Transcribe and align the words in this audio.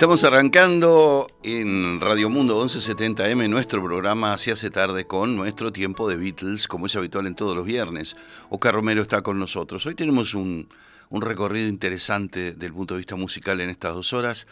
Estamos 0.00 0.24
arrancando 0.24 1.30
en 1.42 2.00
Radio 2.00 2.30
Mundo 2.30 2.64
1170M 2.64 3.50
nuestro 3.50 3.84
programa 3.84 4.38
Se 4.38 4.50
hace 4.50 4.70
tarde 4.70 5.04
con 5.04 5.36
nuestro 5.36 5.72
tiempo 5.72 6.08
de 6.08 6.16
Beatles, 6.16 6.68
como 6.68 6.86
es 6.86 6.96
habitual 6.96 7.26
en 7.26 7.34
todos 7.34 7.54
los 7.54 7.66
viernes. 7.66 8.16
Oscar 8.48 8.72
Romero 8.72 9.02
está 9.02 9.20
con 9.20 9.38
nosotros. 9.38 9.84
Hoy 9.84 9.94
tenemos 9.94 10.32
un, 10.32 10.70
recorrido 11.10 11.68
interesante 11.68 12.54
del 12.54 12.72
punto 12.72 12.94
de 12.94 13.00
vista 13.00 13.14
musical 13.14 13.60
en 13.60 13.68
estas 13.68 13.92
dos 13.92 14.14
horas. 14.14 14.46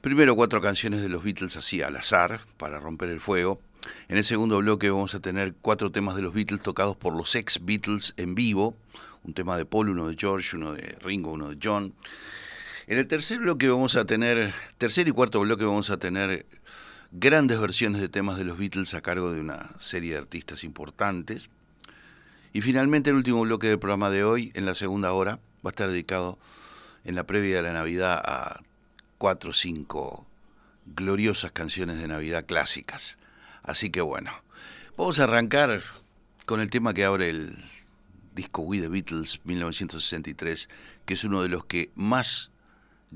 Primero 0.00 0.34
cuatro 0.34 0.60
canciones 0.60 1.00
de 1.00 1.08
los 1.08 1.22
Beatles 1.22 1.56
así 1.56 1.80
al 1.80 1.94
azar, 1.94 2.40
para 2.56 2.80
romper 2.80 3.10
el 3.10 3.20
fuego. 3.20 3.60
En 4.08 4.18
el 4.18 4.24
segundo 4.24 4.58
bloque 4.58 4.90
vamos 4.90 5.14
a 5.14 5.20
tener 5.20 5.54
cuatro 5.62 5.92
temas 5.92 6.16
de 6.16 6.22
los 6.22 6.34
Beatles 6.34 6.60
tocados 6.60 6.96
por 6.96 7.14
los 7.14 7.36
ex 7.36 7.64
Beatles 7.64 8.14
en 8.16 8.34
vivo. 8.34 8.74
Un 9.22 9.32
tema 9.32 9.56
de 9.56 9.64
Paul, 9.64 9.90
uno 9.90 10.08
de 10.08 10.16
George, 10.18 10.56
uno 10.56 10.72
de 10.72 10.96
Ringo, 11.00 11.30
uno 11.30 11.50
de 11.50 11.58
John. 11.62 11.94
En 12.88 12.96
el 12.96 13.06
tercer 13.06 13.40
bloque 13.40 13.68
vamos 13.68 13.96
a 13.96 14.06
tener, 14.06 14.54
tercer 14.78 15.08
y 15.08 15.10
cuarto 15.10 15.40
bloque 15.40 15.66
vamos 15.66 15.90
a 15.90 15.98
tener 15.98 16.46
grandes 17.12 17.60
versiones 17.60 18.00
de 18.00 18.08
temas 18.08 18.38
de 18.38 18.44
los 18.44 18.56
Beatles 18.56 18.94
a 18.94 19.02
cargo 19.02 19.30
de 19.30 19.42
una 19.42 19.72
serie 19.78 20.12
de 20.12 20.18
artistas 20.18 20.64
importantes. 20.64 21.50
Y 22.54 22.62
finalmente 22.62 23.10
el 23.10 23.16
último 23.16 23.42
bloque 23.42 23.66
del 23.66 23.78
programa 23.78 24.08
de 24.08 24.24
hoy, 24.24 24.52
en 24.54 24.64
la 24.64 24.74
segunda 24.74 25.12
hora, 25.12 25.38
va 25.62 25.68
a 25.68 25.68
estar 25.68 25.90
dedicado 25.90 26.38
en 27.04 27.14
la 27.14 27.24
previa 27.24 27.56
de 27.56 27.62
la 27.62 27.74
Navidad 27.74 28.22
a 28.24 28.62
cuatro 29.18 29.50
o 29.50 29.52
cinco 29.52 30.26
gloriosas 30.86 31.52
canciones 31.52 31.98
de 31.98 32.08
Navidad 32.08 32.46
clásicas. 32.46 33.18
Así 33.62 33.90
que 33.90 34.00
bueno, 34.00 34.30
vamos 34.96 35.20
a 35.20 35.24
arrancar 35.24 35.82
con 36.46 36.62
el 36.62 36.70
tema 36.70 36.94
que 36.94 37.04
abre 37.04 37.28
el 37.28 37.54
disco 38.34 38.62
We 38.62 38.80
the 38.80 38.88
Beatles 38.88 39.42
1963, 39.44 40.70
que 41.04 41.12
es 41.12 41.24
uno 41.24 41.42
de 41.42 41.50
los 41.50 41.66
que 41.66 41.90
más 41.94 42.50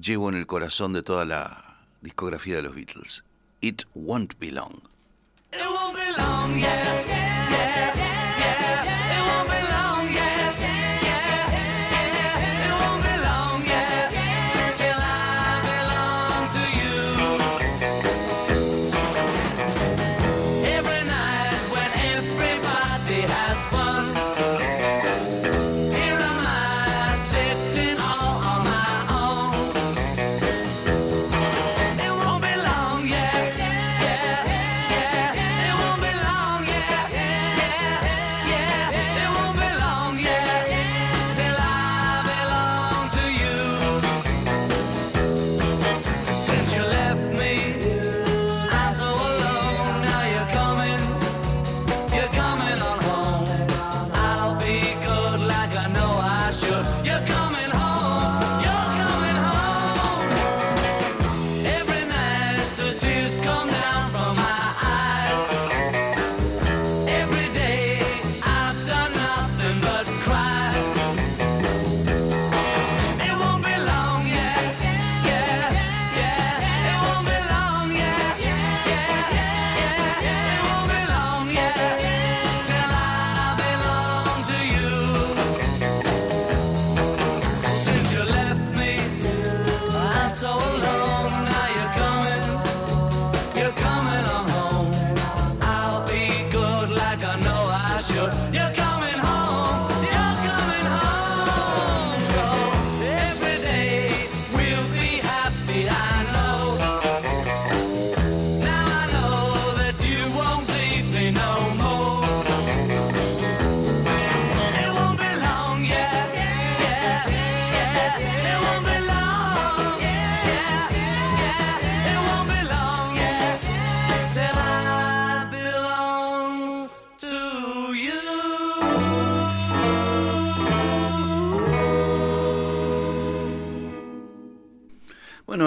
llevo 0.00 0.28
en 0.28 0.36
el 0.36 0.46
corazón 0.46 0.92
de 0.92 1.02
toda 1.02 1.24
la 1.24 1.76
discografía 2.00 2.56
de 2.56 2.62
los 2.62 2.74
Beatles. 2.74 3.24
It 3.60 3.84
won't 3.94 4.38
be 4.38 4.50
long. 4.50 4.82
It 5.52 5.60
won't 5.66 5.94
be 5.94 6.10
long, 6.16 6.62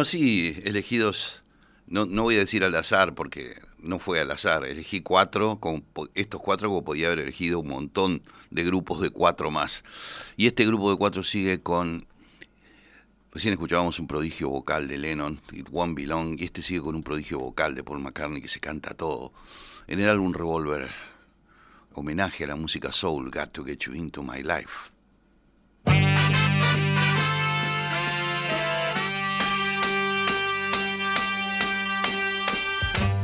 así 0.05 0.61
elegidos, 0.65 1.43
no, 1.87 2.05
no 2.05 2.23
voy 2.23 2.35
a 2.35 2.39
decir 2.39 2.63
al 2.63 2.75
azar 2.75 3.15
porque 3.15 3.59
no 3.79 3.97
fue 3.97 4.19
al 4.19 4.29
azar, 4.29 4.63
elegí 4.63 5.01
cuatro, 5.01 5.59
con 5.59 5.83
estos 6.13 6.39
cuatro 6.41 6.69
como 6.69 6.83
podía 6.83 7.07
haber 7.07 7.21
elegido 7.21 7.59
un 7.59 7.69
montón 7.69 8.21
de 8.51 8.63
grupos 8.63 9.01
de 9.01 9.09
cuatro 9.09 9.49
más. 9.49 9.83
Y 10.37 10.45
este 10.45 10.63
grupo 10.63 10.91
de 10.91 10.97
cuatro 10.97 11.23
sigue 11.23 11.63
con, 11.63 12.05
recién 13.31 13.53
escuchábamos 13.53 13.97
un 13.99 14.05
prodigio 14.05 14.49
vocal 14.49 14.87
de 14.87 14.99
Lennon, 14.99 15.41
It 15.51 15.69
Won't 15.71 15.97
Be 15.97 16.05
Long, 16.05 16.39
y 16.39 16.45
este 16.45 16.61
sigue 16.61 16.81
con 16.81 16.93
un 16.93 17.03
prodigio 17.03 17.39
vocal 17.39 17.73
de 17.73 17.83
Paul 17.83 17.99
McCartney 17.99 18.43
que 18.43 18.47
se 18.47 18.59
canta 18.59 18.93
todo. 18.93 19.33
En 19.87 19.99
el 19.99 20.07
álbum 20.07 20.33
Revolver, 20.33 20.91
homenaje 21.93 22.43
a 22.43 22.47
la 22.47 22.55
música 22.55 22.91
soul, 22.91 23.31
Got 23.31 23.53
to 23.53 23.63
Get 23.63 23.79
You 23.79 23.95
Into 23.95 24.21
My 24.21 24.43
Life. 24.43 24.91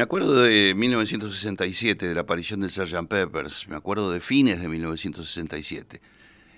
Me 0.00 0.04
acuerdo 0.04 0.44
de 0.44 0.74
1967, 0.74 2.08
de 2.08 2.14
la 2.14 2.22
aparición 2.22 2.60
del 2.60 2.70
Sgt. 2.70 3.06
Peppers. 3.06 3.68
Me 3.68 3.76
acuerdo 3.76 4.10
de 4.10 4.20
fines 4.20 4.58
de 4.58 4.66
1967. 4.66 6.00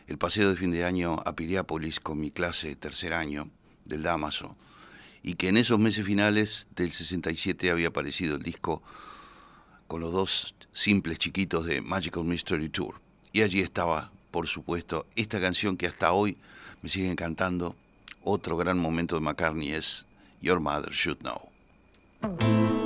El 0.06 0.16
paseo 0.16 0.48
de 0.48 0.56
fin 0.56 0.70
de 0.70 0.84
año 0.84 1.20
a 1.26 1.34
Piriápolis 1.34 1.98
con 1.98 2.20
mi 2.20 2.30
clase 2.30 2.68
de 2.68 2.76
tercer 2.76 3.12
año 3.12 3.50
del 3.84 4.04
Damaso. 4.04 4.54
Y 5.24 5.34
que 5.34 5.48
en 5.48 5.56
esos 5.56 5.80
meses 5.80 6.06
finales 6.06 6.68
del 6.76 6.92
67 6.92 7.72
había 7.72 7.88
aparecido 7.88 8.36
el 8.36 8.44
disco 8.44 8.80
con 9.88 10.02
los 10.02 10.12
dos 10.12 10.54
simples 10.70 11.18
chiquitos 11.18 11.66
de 11.66 11.80
Magical 11.82 12.22
Mystery 12.22 12.68
Tour. 12.68 13.00
Y 13.32 13.42
allí 13.42 13.58
estaba, 13.58 14.12
por 14.30 14.46
supuesto, 14.46 15.04
esta 15.16 15.40
canción 15.40 15.76
que 15.76 15.88
hasta 15.88 16.12
hoy 16.12 16.36
me 16.80 16.88
sigue 16.88 17.10
encantando. 17.10 17.74
Otro 18.22 18.56
gran 18.56 18.78
momento 18.78 19.16
de 19.16 19.22
McCartney 19.22 19.72
es 19.72 20.06
Your 20.40 20.60
Mother 20.60 20.92
Should 20.92 21.18
Know. 21.18 22.81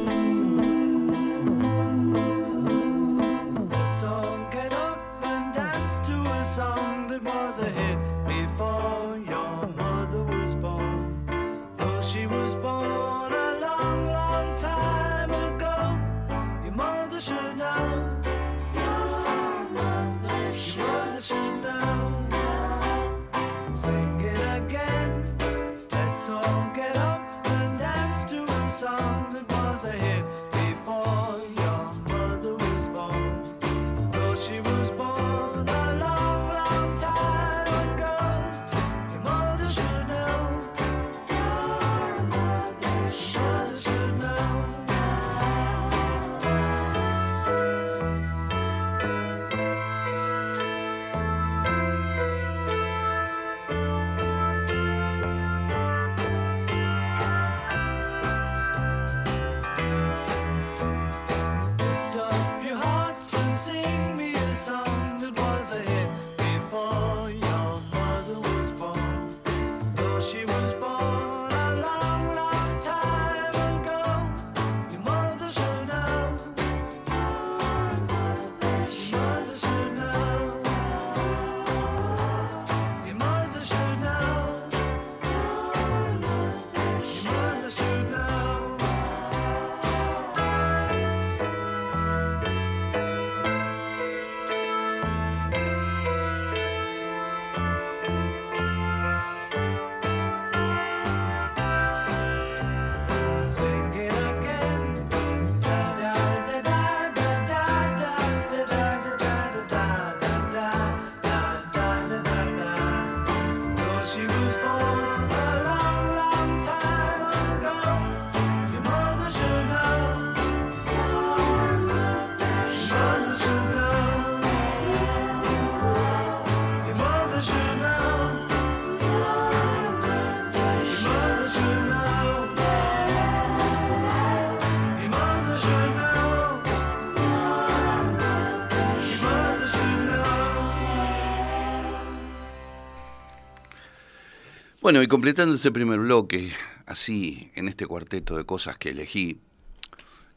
Bueno, 144.87 145.02
y 145.02 145.09
completando 145.09 145.57
este 145.57 145.73
primer 145.73 145.99
bloque, 145.99 146.52
así, 146.87 147.50
en 147.57 147.66
este 147.66 147.88
cuarteto 147.88 148.37
de 148.37 148.45
cosas 148.45 148.78
que 148.78 148.90
elegí, 148.90 149.40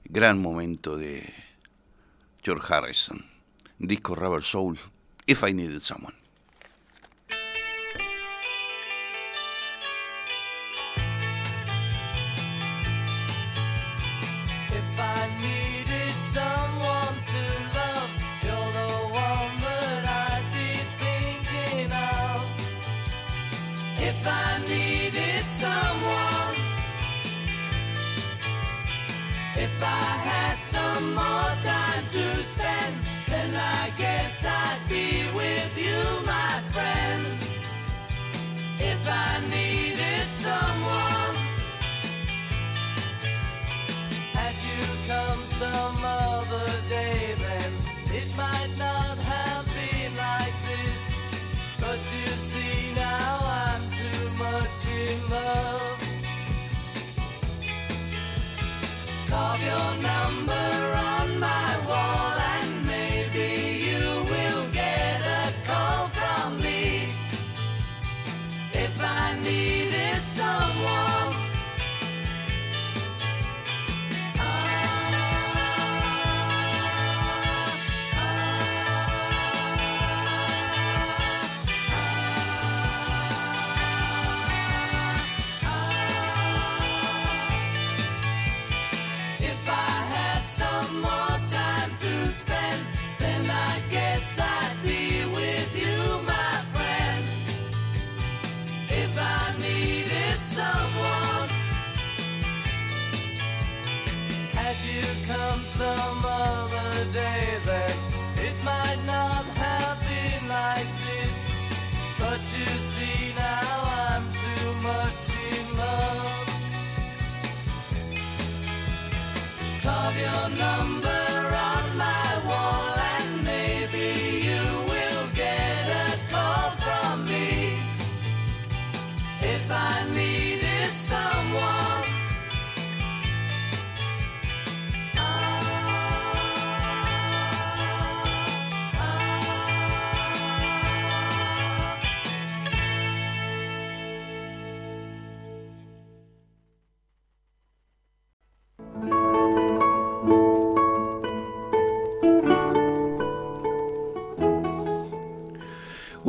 gran 0.05 0.41
momento 0.41 0.97
de 0.97 1.31
George 2.41 2.73
Harrison, 2.73 3.23
disco 3.77 4.15
Rubber 4.15 4.41
Soul, 4.41 4.79
If 5.27 5.43
I 5.47 5.53
Needed 5.53 5.81
Someone. 5.81 6.18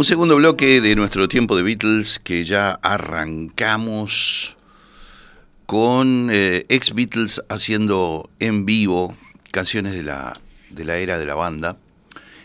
Un 0.01 0.05
segundo 0.05 0.37
bloque 0.37 0.81
de 0.81 0.97
nuestro 0.97 1.29
tiempo 1.29 1.55
de 1.55 1.63
Beatles 1.63 2.19
que 2.21 2.47
ya 2.47 2.71
arrancamos 2.71 4.57
con 5.67 6.31
eh, 6.33 6.65
ex 6.71 6.95
Beatles 6.95 7.43
haciendo 7.51 8.31
en 8.39 8.65
vivo 8.65 9.15
canciones 9.51 9.93
de 9.93 10.03
la, 10.03 10.41
de 10.71 10.87
la 10.87 10.97
era 10.97 11.19
de 11.19 11.27
la 11.27 11.35
banda. 11.35 11.77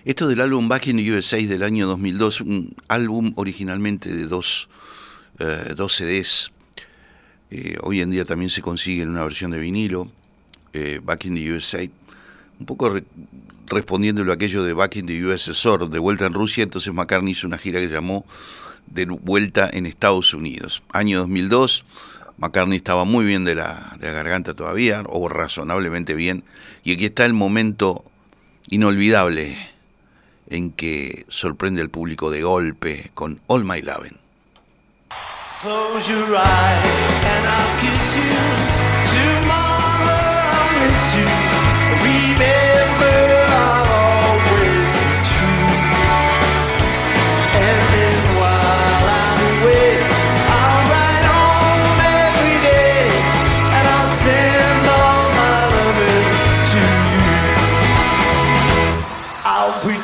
Esto 0.03 0.27
del 0.27 0.41
álbum 0.41 0.67
Back 0.67 0.87
in 0.87 0.97
the 0.97 1.09
USA 1.13 1.37
del 1.37 1.63
año 1.63 1.87
2002, 1.87 2.41
un 2.41 2.75
álbum 2.89 3.31
originalmente 3.37 4.13
de 4.13 4.25
dos, 4.25 4.67
eh, 5.39 5.75
dos 5.77 5.95
CDs. 5.95 6.51
Eh, 7.51 7.77
hoy 7.83 8.01
en 8.01 8.11
día 8.11 8.25
también 8.25 8.49
se 8.49 8.61
consigue 8.61 9.03
en 9.03 9.11
una 9.11 9.23
versión 9.23 9.51
de 9.51 9.59
vinilo, 9.59 10.11
eh, 10.73 10.99
Back 11.01 11.23
in 11.23 11.35
the 11.35 11.53
USA. 11.53 11.89
Un 12.59 12.65
poco 12.65 12.99
respondiéndolo 13.67 14.31
a 14.31 14.35
aquello 14.35 14.63
de 14.63 14.73
Back 14.73 14.97
in 14.97 15.05
the 15.05 15.25
USSR, 15.25 15.89
de 15.89 15.99
vuelta 15.99 16.25
en 16.25 16.33
Rusia, 16.33 16.63
entonces 16.63 16.93
McCartney 16.93 17.31
hizo 17.31 17.47
una 17.47 17.57
gira 17.57 17.79
que 17.79 17.87
llamó 17.87 18.25
De 18.87 19.05
vuelta 19.05 19.69
en 19.71 19.85
Estados 19.85 20.33
Unidos. 20.33 20.83
Año 20.91 21.19
2002, 21.19 21.85
McCartney 22.37 22.77
estaba 22.77 23.03
muy 23.05 23.25
bien 23.25 23.43
de 23.45 23.55
la, 23.55 23.97
garganta 23.99 24.53
todavía, 24.53 25.03
o 25.07 25.27
razonablemente 25.29 26.13
bien, 26.13 26.43
y 26.83 26.93
aquí 26.93 27.05
está 27.05 27.25
el 27.25 27.33
momento 27.33 28.05
inolvidable 28.69 29.57
en 30.49 30.71
que 30.71 31.25
sorprende 31.29 31.81
al 31.81 31.89
público 31.89 32.29
de 32.29 32.43
golpe 32.43 33.11
con 33.13 33.41
All 33.47 33.63
My 33.63 33.81
Lovin'. 33.81 34.17
Close 35.61 36.09
your 36.09 36.35
eyes 36.35 36.85
and 37.25 37.81
kiss 37.81 38.15
you. 41.15 41.54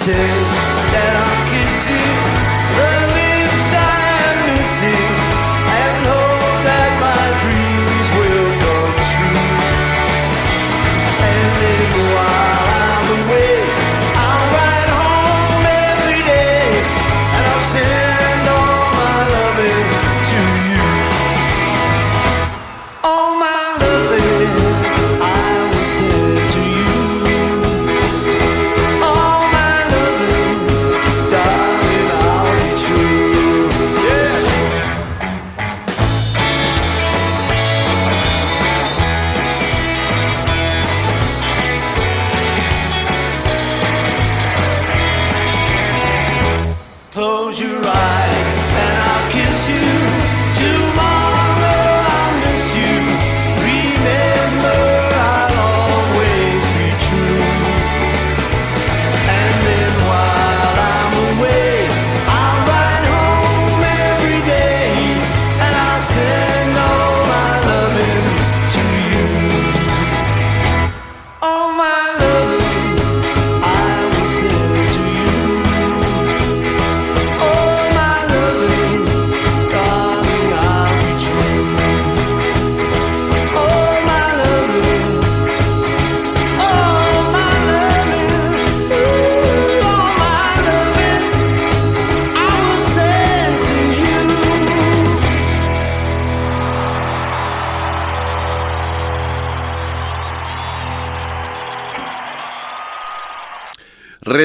I'll 0.01 0.07
pretend 0.07 0.45
that 0.93 1.13
I'm 1.13 1.41
kissing 1.53 2.15
the 2.15 2.20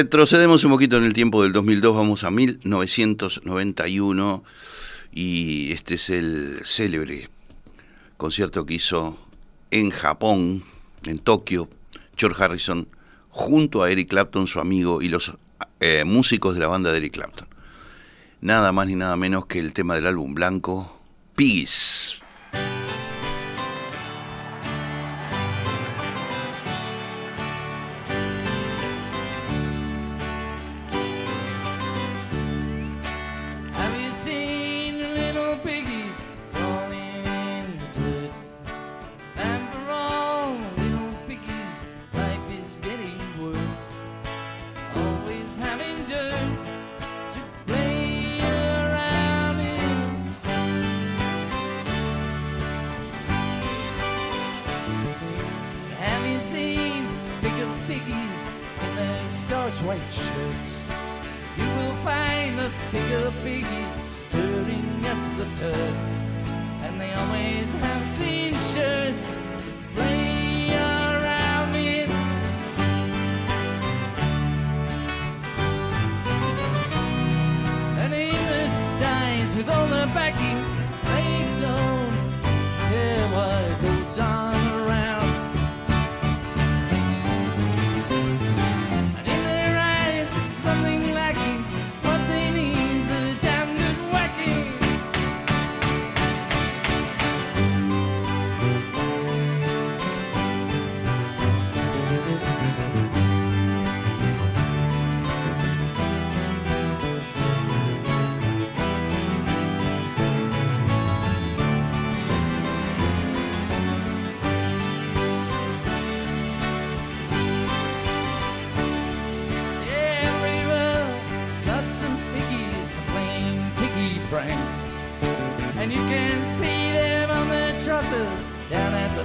Retrocedemos 0.07 0.63
un 0.63 0.71
poquito 0.71 0.95
en 0.95 1.03
el 1.03 1.11
tiempo 1.11 1.43
del 1.43 1.51
2002, 1.51 1.93
vamos 1.93 2.23
a 2.23 2.31
1991 2.31 4.43
y 5.11 5.73
este 5.73 5.95
es 5.95 6.09
el 6.09 6.61
célebre 6.63 7.29
concierto 8.15 8.65
que 8.65 8.75
hizo 8.75 9.17
en 9.69 9.89
Japón, 9.89 10.63
en 11.03 11.19
Tokio, 11.19 11.69
George 12.15 12.41
Harrison, 12.41 12.87
junto 13.27 13.83
a 13.83 13.91
Eric 13.91 14.07
Clapton, 14.07 14.47
su 14.47 14.61
amigo, 14.61 15.01
y 15.01 15.09
los 15.09 15.33
eh, 15.81 16.05
músicos 16.05 16.53
de 16.53 16.61
la 16.61 16.67
banda 16.67 16.93
de 16.93 16.99
Eric 16.99 17.15
Clapton. 17.15 17.49
Nada 18.39 18.71
más 18.71 18.87
ni 18.87 18.95
nada 18.95 19.17
menos 19.17 19.45
que 19.45 19.59
el 19.59 19.73
tema 19.73 19.95
del 19.95 20.07
álbum 20.07 20.33
blanco, 20.33 21.01
Peace. 21.35 22.19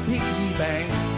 Piggy 0.07 0.59
banks. 0.59 1.12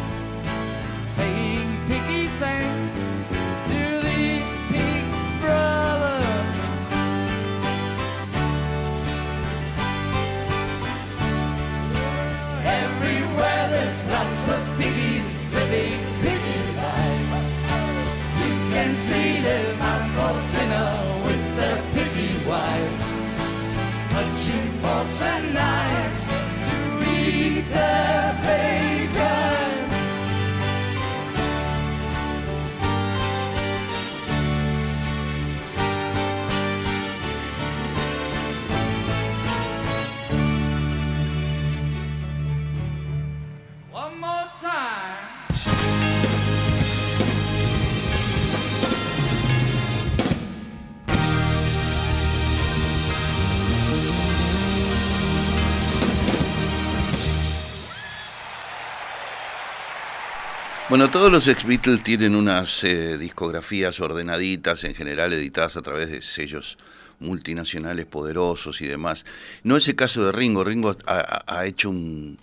Bueno, 60.95 61.11
todos 61.11 61.33
los 61.33 61.49
ex 61.49 61.67
Beatles 61.67 62.05
tienen 62.05 62.37
unas 62.37 62.85
eh, 62.85 63.19
discografías 63.19 63.99
ordenaditas, 63.99 64.85
en 64.85 64.95
general 64.95 65.33
editadas 65.33 65.77
a 65.77 65.83
través 65.83 66.09
de 66.09 66.23
sellos 66.23 66.79
multinacionales 67.19 68.07
poderosos 68.07 68.81
y 68.81 68.87
demás. 68.87 69.25
No 69.65 69.77
es 69.77 69.89
el 69.89 69.97
caso 69.97 70.25
de 70.25 70.31
Ringo. 70.31 70.63
Ringo 70.63 70.97
ha 71.05 71.67
hecho 71.67 71.91
un, 71.91 72.39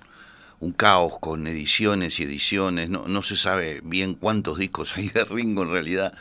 un 0.59 0.73
caos 0.73 1.17
con 1.21 1.47
ediciones 1.47 2.19
y 2.19 2.23
ediciones. 2.23 2.89
No, 2.89 3.05
no 3.07 3.23
se 3.23 3.37
sabe 3.37 3.79
bien 3.85 4.15
cuántos 4.15 4.57
discos 4.57 4.97
hay 4.97 5.07
de 5.07 5.23
Ringo 5.23 5.63
en 5.63 5.71
realidad. 5.71 6.13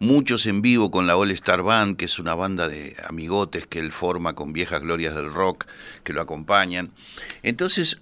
Muchos 0.00 0.46
en 0.46 0.62
vivo 0.62 0.90
con 0.90 1.06
la 1.06 1.16
All 1.16 1.30
Star 1.30 1.62
Band, 1.62 1.96
que 1.96 2.06
es 2.06 2.18
una 2.18 2.34
banda 2.34 2.66
de 2.66 2.96
amigotes 3.06 3.68
que 3.68 3.78
él 3.78 3.92
forma 3.92 4.34
con 4.34 4.52
viejas 4.52 4.80
glorias 4.80 5.14
del 5.14 5.32
rock 5.32 5.66
que 6.02 6.12
lo 6.12 6.22
acompañan. 6.22 6.90
Entonces, 7.44 8.00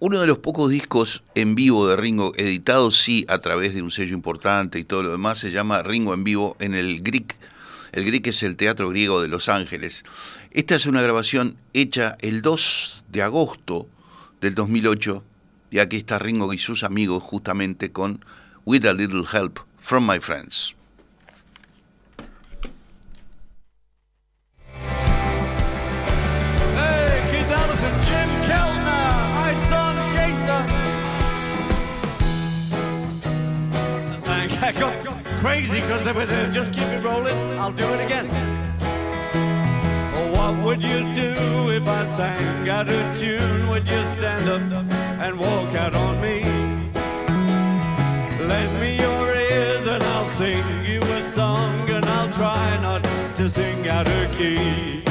uno 0.00 0.18
de 0.18 0.26
los 0.26 0.38
pocos 0.38 0.70
discos 0.70 1.22
en 1.34 1.54
vivo 1.54 1.86
de 1.86 1.94
Ringo, 1.94 2.32
editados 2.36 2.96
sí 2.96 3.26
a 3.28 3.38
través 3.38 3.74
de 3.74 3.82
un 3.82 3.90
sello 3.90 4.14
importante 4.14 4.78
y 4.78 4.84
todo 4.84 5.02
lo 5.02 5.10
demás, 5.10 5.38
se 5.38 5.50
llama 5.50 5.82
Ringo 5.82 6.14
en 6.14 6.24
vivo 6.24 6.56
en 6.58 6.74
el 6.74 7.02
Greek. 7.02 7.36
El 7.92 8.06
Greek 8.06 8.26
es 8.28 8.42
el 8.42 8.56
Teatro 8.56 8.88
Griego 8.88 9.20
de 9.20 9.28
Los 9.28 9.50
Ángeles. 9.50 10.04
Esta 10.52 10.74
es 10.74 10.86
una 10.86 11.02
grabación 11.02 11.56
hecha 11.74 12.16
el 12.20 12.40
2 12.40 13.04
de 13.10 13.22
agosto 13.22 13.88
del 14.40 14.54
2008 14.54 15.22
y 15.70 15.80
aquí 15.80 15.98
está 15.98 16.18
Ringo 16.18 16.50
y 16.54 16.58
sus 16.58 16.82
amigos 16.82 17.22
justamente 17.22 17.92
con 17.92 18.24
With 18.64 18.86
a 18.86 18.94
Little 18.94 19.24
Help 19.30 19.58
from 19.80 20.10
My 20.10 20.18
Friends. 20.18 20.79
Crazy 36.12 36.26
because 36.26 36.46
they. 36.46 36.50
Just 36.50 36.72
keep 36.72 36.88
it 36.88 37.02
rolling, 37.02 37.58
I'll 37.58 37.72
do 37.72 37.86
it 37.94 38.04
again. 38.04 38.28
Oh, 40.14 40.32
what 40.36 40.64
would 40.64 40.82
you 40.82 41.12
do 41.14 41.70
if 41.70 41.86
I 41.86 42.04
sang 42.04 42.68
out 42.68 42.88
of 42.88 43.18
tune? 43.18 43.68
Would 43.68 43.88
you 43.88 44.04
stand 44.06 44.48
up 44.48 44.62
and 45.20 45.38
walk 45.38 45.74
out 45.74 45.94
on 45.94 46.20
me? 46.20 46.42
Lend 48.46 48.80
me 48.80 48.98
your 48.98 49.34
ears 49.34 49.86
and 49.86 50.02
I'll 50.02 50.28
sing 50.28 50.64
you 50.84 51.00
a 51.00 51.22
song 51.22 51.88
and 51.90 52.04
I'll 52.04 52.32
try 52.32 52.78
not 52.80 53.02
to 53.36 53.48
sing 53.48 53.88
out 53.88 54.08
of 54.08 54.32
key. 54.32 55.09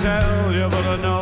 Tell 0.00 0.52
you, 0.52 0.66
but 0.70 0.86
I 0.86 0.96
know 0.96 1.19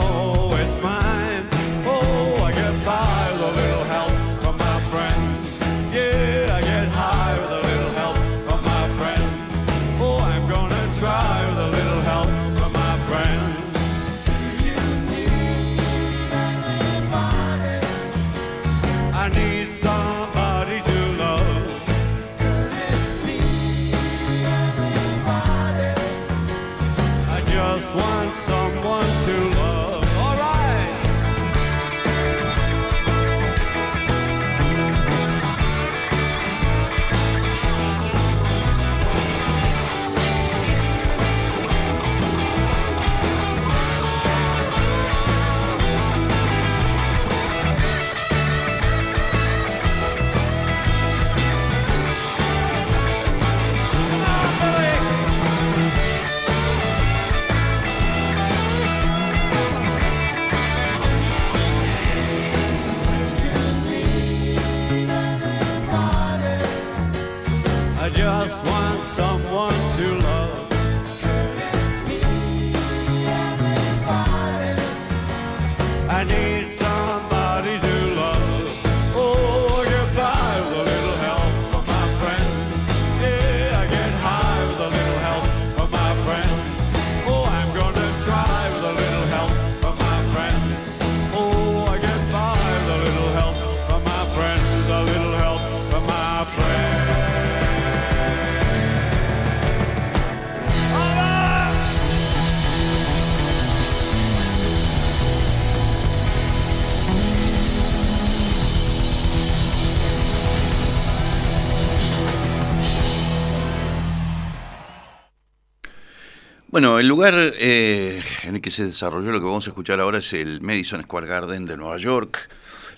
Bueno, 116.79 117.01
el 117.01 117.09
lugar 117.09 117.35
eh, 117.59 118.23
en 118.45 118.55
el 118.55 118.61
que 118.61 118.71
se 118.71 118.85
desarrolló 118.85 119.33
lo 119.33 119.41
que 119.41 119.47
vamos 119.47 119.67
a 119.67 119.71
escuchar 119.71 119.99
ahora 119.99 120.19
es 120.19 120.33
el 120.33 120.61
Madison 120.61 121.03
Square 121.03 121.27
Garden 121.27 121.67
de 121.67 121.77
Nueva 121.77 121.97
York. 121.97 122.49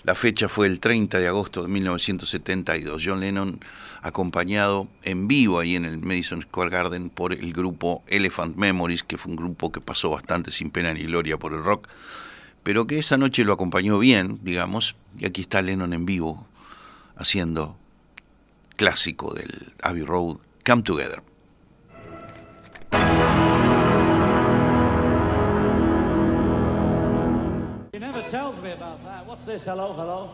La 0.03 0.13
fecha 0.13 0.47
fue 0.47 0.67
el 0.67 0.79
30 0.79 1.19
de 1.19 1.27
agosto 1.27 1.63
de 1.63 1.67
1972. 1.67 3.01
John 3.03 3.21
Lennon 3.21 3.59
acompañado 4.03 4.87
en 5.01 5.27
vivo 5.27 5.57
ahí 5.57 5.75
en 5.75 5.85
el 5.85 5.97
Madison 5.97 6.43
Square 6.43 6.69
Garden 6.69 7.09
por 7.09 7.33
el 7.33 7.53
grupo 7.53 8.03
Elephant 8.05 8.55
Memories, 8.55 9.01
que 9.01 9.17
fue 9.17 9.31
un 9.31 9.35
grupo 9.35 9.71
que 9.71 9.81
pasó 9.81 10.11
bastante 10.11 10.51
sin 10.51 10.69
pena 10.69 10.93
ni 10.93 11.01
gloria 11.05 11.39
por 11.39 11.51
el 11.51 11.63
rock, 11.63 11.87
pero 12.61 12.85
que 12.85 12.99
esa 12.99 13.17
noche 13.17 13.43
lo 13.43 13.53
acompañó 13.53 13.97
bien, 13.97 14.37
digamos, 14.43 14.95
y 15.17 15.25
aquí 15.25 15.41
está 15.41 15.63
Lennon 15.63 15.93
en 15.93 16.05
vivo 16.05 16.45
haciendo 17.15 17.75
clásico 18.75 19.33
del 19.33 19.73
Abbey 19.81 20.03
Road, 20.03 20.37
Come 20.63 20.83
Together. 20.83 21.23
About 28.71 29.03
that. 29.03 29.25
What's 29.25 29.45
this? 29.45 29.65
Hello, 29.65 29.93
hello. 29.93 30.29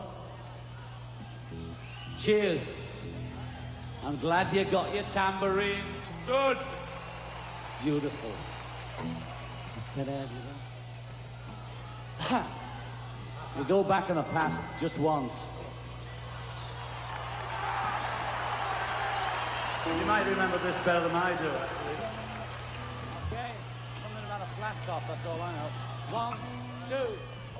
Cheers. 2.18 2.72
I'm 4.04 4.16
glad 4.18 4.52
you 4.54 4.64
got 4.64 4.94
your 4.94 5.04
tambourine. 5.04 5.84
Good. 6.26 6.58
Beautiful. 7.82 8.32
We 13.58 13.64
go 13.64 13.82
back 13.82 14.08
in 14.08 14.14
the 14.14 14.22
past 14.22 14.60
just 14.78 14.98
once. 14.98 15.42
You 19.86 20.06
might 20.06 20.26
remember 20.28 20.58
this 20.58 20.76
better 20.84 21.00
than 21.00 21.16
I 21.16 21.30
do, 21.30 21.48
actually. 21.48 21.96
Okay, 23.32 23.50
something 24.02 24.24
about 24.26 24.42
a 24.42 24.50
flat 24.58 24.76
top, 24.86 25.02
that's 25.08 25.26
all 25.26 25.40
I 25.40 25.52
know. 25.52 25.70
One, 26.10 26.38
two, 26.88 27.18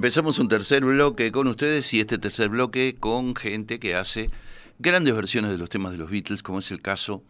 Empezamos 0.00 0.38
un 0.38 0.48
tercer 0.48 0.82
bloque 0.82 1.30
con 1.30 1.46
ustedes 1.46 1.92
y 1.92 2.00
este 2.00 2.16
tercer 2.16 2.48
bloque 2.48 2.96
con 2.98 3.36
gente 3.36 3.78
que 3.78 3.96
hace 3.96 4.30
grandes 4.78 5.14
versiones 5.14 5.50
de 5.50 5.58
los 5.58 5.68
temas 5.68 5.92
de 5.92 5.98
los 5.98 6.10
Beatles, 6.10 6.42
como 6.42 6.60
es 6.60 6.70
el 6.70 6.80
caso 6.80 7.22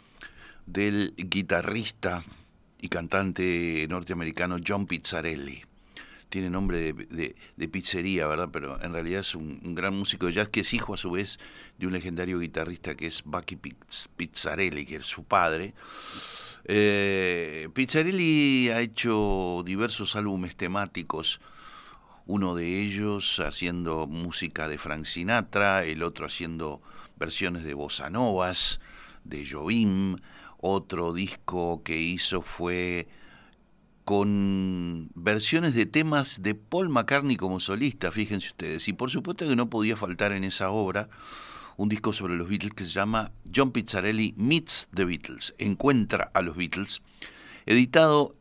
del 0.66 1.12
guitarrista 1.16 2.22
y 2.80 2.88
cantante 2.88 3.84
norteamericano 3.90 4.56
John 4.64 4.86
Pizzarelli. 4.86 5.64
Tiene 6.28 6.48
nombre 6.48 6.78
de, 6.92 7.34
de- 7.56 7.68
pizzería, 7.68 8.28
¿verdad? 8.28 8.50
Pero 8.52 8.80
en 8.80 8.92
realidad 8.92 9.22
es 9.22 9.34
un, 9.34 9.74
gran 9.74 9.98
músico 9.98 10.26
de 10.26 10.34
jazz 10.34 10.48
que 10.48 10.60
es 10.60 10.72
hijo 10.72 10.94
a 10.94 10.96
su 10.96 11.10
vez 11.10 11.40
de 11.76 11.88
un 11.88 11.92
legendario 11.92 12.38
guitarrista 12.38 12.94
que 12.94 13.08
es 13.08 13.24
Bucky 13.24 13.56
Pizz- 13.56 14.06
Pizzarelli, 14.16 14.86
que 14.86 14.94
es 14.94 15.06
su 15.06 15.24
padre. 15.24 15.74
Eh, 16.66 17.68
Pizzarelli 17.74 18.68
ha 18.70 18.80
hecho 18.80 19.64
diversos 19.66 20.14
álbumes 20.14 20.54
temáticos, 20.54 21.40
uno 22.30 22.54
de 22.54 22.80
ellos 22.80 23.40
haciendo 23.40 24.06
música 24.06 24.68
de 24.68 24.78
Frank 24.78 25.04
Sinatra, 25.04 25.84
el 25.84 26.04
otro 26.04 26.26
haciendo 26.26 26.80
versiones 27.16 27.64
de 27.64 27.74
bossa 27.74 28.08
novas, 28.08 28.78
de 29.24 29.44
Jobim, 29.44 30.16
otro 30.58 31.12
disco 31.12 31.82
que 31.82 31.98
hizo 31.98 32.40
fue 32.40 33.08
con 34.04 35.10
versiones 35.16 35.74
de 35.74 35.86
temas 35.86 36.40
de 36.40 36.54
Paul 36.54 36.88
McCartney 36.88 37.36
como 37.36 37.58
solista, 37.58 38.12
fíjense 38.12 38.46
ustedes, 38.46 38.86
y 38.86 38.92
por 38.92 39.10
supuesto 39.10 39.48
que 39.48 39.56
no 39.56 39.68
podía 39.68 39.96
faltar 39.96 40.30
en 40.30 40.44
esa 40.44 40.70
obra 40.70 41.08
un 41.76 41.88
disco 41.88 42.12
sobre 42.12 42.36
los 42.36 42.48
Beatles 42.48 42.74
que 42.74 42.84
se 42.84 42.90
llama 42.90 43.32
John 43.52 43.72
Pizzarelli 43.72 44.34
Meets 44.36 44.86
the 44.94 45.04
Beatles, 45.04 45.56
encuentra 45.58 46.30
a 46.32 46.42
los 46.42 46.56
Beatles, 46.56 47.02
editado 47.66 48.36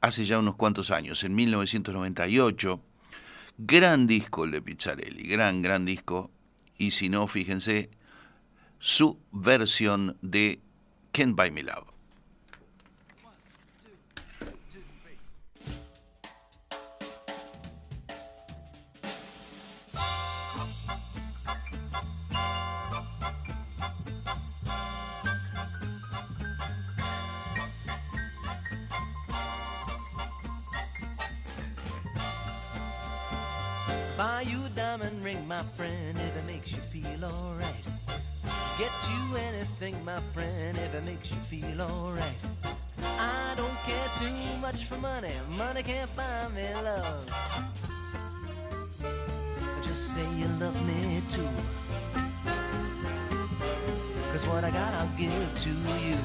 hace 0.00 0.24
ya 0.24 0.38
unos 0.38 0.56
cuantos 0.56 0.90
años, 0.90 1.24
en 1.24 1.34
1998. 1.34 2.84
Gran 3.60 4.06
disco 4.06 4.44
el 4.44 4.52
de 4.52 4.62
Pizzarelli, 4.62 5.24
gran, 5.24 5.62
gran 5.62 5.84
disco. 5.84 6.30
Y 6.76 6.92
si 6.92 7.08
no, 7.08 7.26
fíjense, 7.26 7.90
su 8.78 9.18
versión 9.32 10.16
de 10.22 10.60
Can't 11.10 11.36
Buy 11.36 11.50
Me 11.50 11.64
Love. 11.64 11.97
Buy 34.38 34.42
you 34.42 34.64
a 34.64 34.68
diamond 34.68 35.24
ring, 35.24 35.48
my 35.48 35.62
friend, 35.62 36.16
if 36.16 36.36
it 36.36 36.46
makes 36.46 36.70
you 36.70 36.78
feel 36.78 37.24
alright. 37.24 37.84
Get 38.78 38.92
you 39.10 39.36
anything, 39.36 39.96
my 40.04 40.18
friend, 40.32 40.78
if 40.78 40.94
it 40.94 41.04
makes 41.04 41.32
you 41.32 41.38
feel 41.38 41.82
alright. 41.82 42.38
I 43.18 43.54
don't 43.56 43.76
care 43.84 44.08
too 44.16 44.30
much 44.60 44.84
for 44.84 44.96
money, 44.98 45.32
money 45.56 45.82
can't 45.82 46.14
buy 46.14 46.46
me 46.54 46.72
love. 46.84 47.26
Just 49.82 50.14
say 50.14 50.26
you 50.36 50.46
love 50.60 50.86
me 50.86 51.20
too. 51.28 51.48
Cause 54.30 54.46
what 54.46 54.62
I 54.62 54.70
got 54.70 54.94
I'll 54.94 55.16
give 55.18 55.52
to 55.64 55.70
you. 55.70 56.18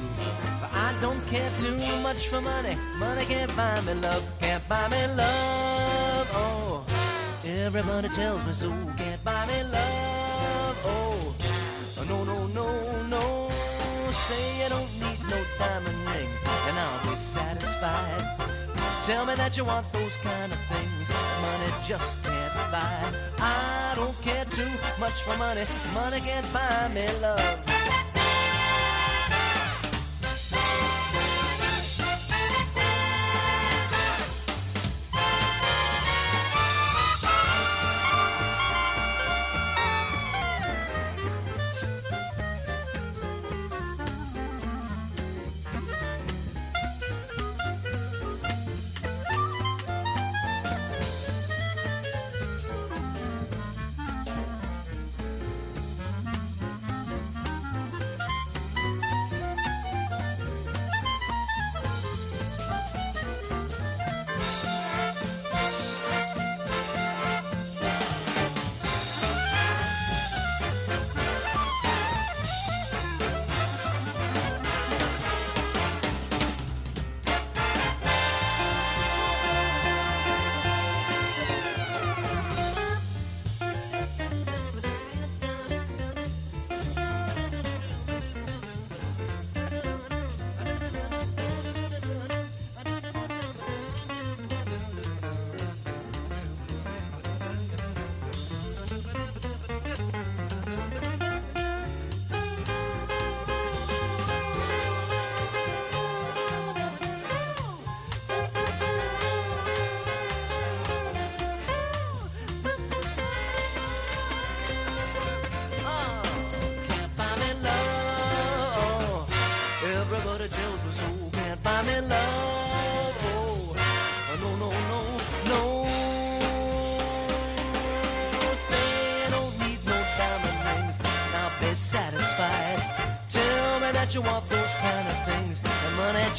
But 0.60 0.72
I 0.72 0.94
don't 1.00 1.26
care 1.26 1.50
too 1.58 1.76
much 2.00 2.28
for 2.28 2.40
money. 2.40 2.76
Money 2.96 3.24
can't 3.24 3.56
buy 3.56 3.80
me 3.80 3.94
love, 3.94 4.24
can't 4.40 4.68
buy 4.68 4.86
me 4.86 5.04
love. 5.16 6.28
Oh, 6.30 6.93
everybody 7.64 8.08
tells 8.10 8.44
me 8.44 8.52
so. 8.52 8.68
Can't 8.96 9.24
buy 9.24 9.46
me 9.46 9.62
love. 9.64 10.76
Oh, 10.84 11.34
no, 12.08 12.24
no, 12.24 12.46
no, 12.48 13.02
no. 13.04 13.50
Say 14.10 14.62
you 14.62 14.68
don't 14.68 14.92
need 15.00 15.20
no 15.30 15.42
diamond 15.58 15.98
ring, 16.10 16.28
and 16.68 16.78
I'll 16.78 17.10
be 17.10 17.16
satisfied. 17.16 18.22
Tell 19.06 19.24
me 19.26 19.34
that 19.34 19.56
you 19.56 19.64
want 19.64 19.90
those 19.92 20.16
kind 20.18 20.52
of 20.52 20.58
things 20.70 21.10
money 21.42 21.72
just 21.86 22.22
can't 22.22 22.54
buy. 22.70 23.12
I 23.38 23.92
don't 23.96 24.18
care 24.22 24.44
too 24.44 24.70
much 24.98 25.22
for 25.22 25.36
money. 25.36 25.64
Money 25.94 26.20
can't 26.20 26.50
buy 26.52 26.90
me 26.94 27.06
love. 27.20 27.73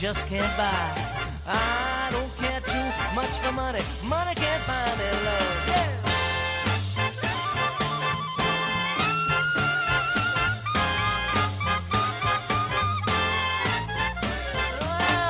Just 0.06 0.28
can't 0.28 0.56
buy. 0.56 0.94
I 1.48 2.10
don't 2.12 2.32
care 2.38 2.62
too 2.62 3.16
much 3.16 3.34
for 3.42 3.52
money. 3.52 3.82
Money 4.04 4.36
can't 4.36 4.68
buy 4.68 4.86
me 5.00 5.10
love. 5.26 5.68
Yeah. 5.68 5.90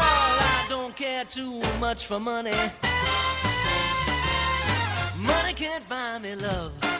I 0.02 0.66
don't 0.68 0.94
care 0.94 1.24
too 1.24 1.62
much 1.80 2.06
for 2.06 2.20
money. 2.20 2.52
Money 5.18 5.54
can't 5.54 5.88
buy 5.88 6.20
me 6.20 6.36
love. 6.36 6.95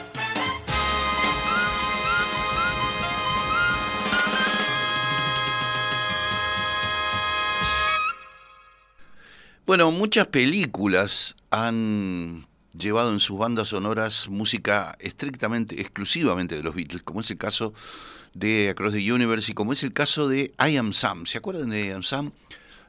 Bueno, 9.66 9.90
muchas 9.90 10.28
películas 10.28 11.34
han 11.50 12.46
llevado 12.78 13.12
en 13.12 13.20
sus 13.20 13.38
bandas 13.38 13.68
sonoras 13.68 14.28
música 14.28 14.96
estrictamente, 15.00 15.80
exclusivamente 15.80 16.54
de 16.56 16.62
los 16.62 16.74
Beatles, 16.74 17.02
como 17.02 17.20
es 17.20 17.30
el 17.30 17.38
caso 17.38 17.72
de 18.34 18.68
Across 18.70 18.92
the 18.94 19.12
Universe 19.12 19.50
y 19.50 19.54
como 19.54 19.72
es 19.72 19.82
el 19.82 19.92
caso 19.92 20.28
de 20.28 20.52
I 20.58 20.76
Am 20.76 20.92
Sam. 20.92 21.26
¿Se 21.26 21.38
acuerdan 21.38 21.70
de 21.70 21.86
I 21.86 21.90
Am 21.90 22.02
Sam? 22.02 22.32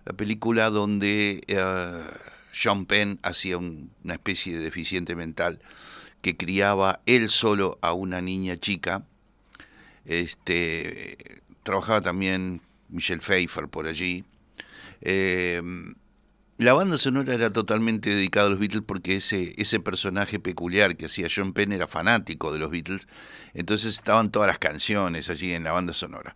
La 0.05 0.13
película 0.13 0.69
donde 0.69 1.41
eh, 1.47 2.03
Sean 2.51 2.85
Penn 2.85 3.19
hacía 3.23 3.57
un- 3.57 3.91
una 4.03 4.13
especie 4.13 4.55
de 4.57 4.63
deficiente 4.63 5.15
mental 5.15 5.59
que 6.21 6.37
criaba 6.37 7.01
él 7.05 7.29
solo 7.29 7.77
a 7.81 7.93
una 7.93 8.21
niña 8.21 8.57
chica. 8.57 9.03
Este, 10.05 11.41
trabajaba 11.63 12.01
también 12.01 12.61
Michelle 12.89 13.21
Pfeiffer 13.21 13.67
por 13.67 13.87
allí. 13.87 14.23
Eh, 15.01 15.61
la 16.57 16.73
banda 16.73 16.97
sonora 16.97 17.35
era 17.35 17.51
totalmente 17.51 18.09
dedicada 18.09 18.47
a 18.47 18.49
los 18.49 18.59
Beatles 18.59 18.83
porque 18.85 19.17
ese, 19.17 19.53
ese 19.57 19.79
personaje 19.79 20.39
peculiar 20.39 20.95
que 20.95 21.05
hacía 21.05 21.27
John 21.33 21.53
Penn 21.53 21.71
era 21.71 21.87
fanático 21.87 22.51
de 22.51 22.59
los 22.59 22.71
Beatles, 22.71 23.07
entonces 23.53 23.89
estaban 23.93 24.31
todas 24.31 24.47
las 24.47 24.57
canciones 24.57 25.29
allí 25.29 25.53
en 25.53 25.63
la 25.63 25.71
banda 25.71 25.93
sonora. 25.93 26.35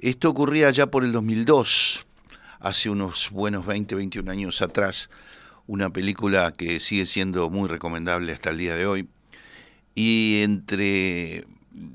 Esto 0.00 0.30
ocurría 0.30 0.70
ya 0.70 0.86
por 0.88 1.04
el 1.04 1.12
2002, 1.12 2.06
hace 2.58 2.90
unos 2.90 3.30
buenos 3.30 3.64
20, 3.66 3.94
21 3.94 4.30
años 4.30 4.62
atrás, 4.62 5.10
una 5.68 5.90
película 5.90 6.52
que 6.52 6.80
sigue 6.80 7.06
siendo 7.06 7.48
muy 7.48 7.68
recomendable 7.68 8.32
hasta 8.32 8.50
el 8.50 8.58
día 8.58 8.74
de 8.74 8.86
hoy. 8.86 9.08
Y 9.94 10.42
entre 10.42 11.46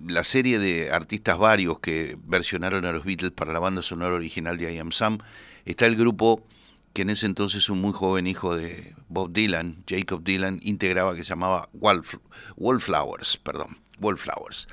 la 0.08 0.24
serie 0.24 0.58
de 0.58 0.92
artistas 0.92 1.38
varios 1.38 1.80
que 1.80 2.18
versionaron 2.26 2.86
a 2.86 2.92
los 2.92 3.04
Beatles 3.04 3.32
para 3.32 3.54
la 3.54 3.60
banda 3.60 3.82
sonora 3.82 4.16
original 4.16 4.58
de 4.58 4.74
I 4.74 4.80
Am 4.80 4.92
Sam, 4.92 5.20
está 5.66 5.86
el 5.86 5.96
grupo 5.96 6.44
que 6.94 7.04
en 7.04 7.10
ese 7.10 7.26
entonces 7.26 7.70
un 7.70 7.82
muy 7.82 7.94
joven 7.94 8.28
hijo 8.28 8.56
de 8.56 8.96
Bob 9.08 9.32
Dylan, 9.32 9.84
Jacob 9.88 10.24
Dylan, 10.24 10.60
integraba 10.62 11.16
que 11.16 11.24
se 11.24 11.30
llamaba 11.30 11.70
Wallf- 11.74 12.20
Wallflowers, 12.58 13.38
perdón, 13.38 13.78
Wallflowers. 14.00 14.68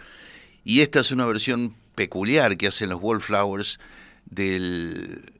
Y 0.65 0.81
esta 0.81 1.01
es 1.01 1.13
una 1.13 1.27
versión 1.27 1.77
peculiar 1.95 2.57
que 2.57 2.69
hacen 2.69 2.91
los 2.91 3.01
Wallflowers 3.03 3.79
del 4.27 5.33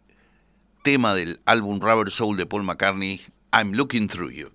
tema 0.83 1.15
del 1.15 1.41
álbum 1.45 1.81
Rubber 1.81 2.11
Soul 2.11 2.37
de 2.37 2.47
Paul 2.47 2.63
McCartney, 2.63 3.21
I'm 3.53 3.73
Looking 3.73 4.09
Through 4.09 4.31
You. 4.33 4.51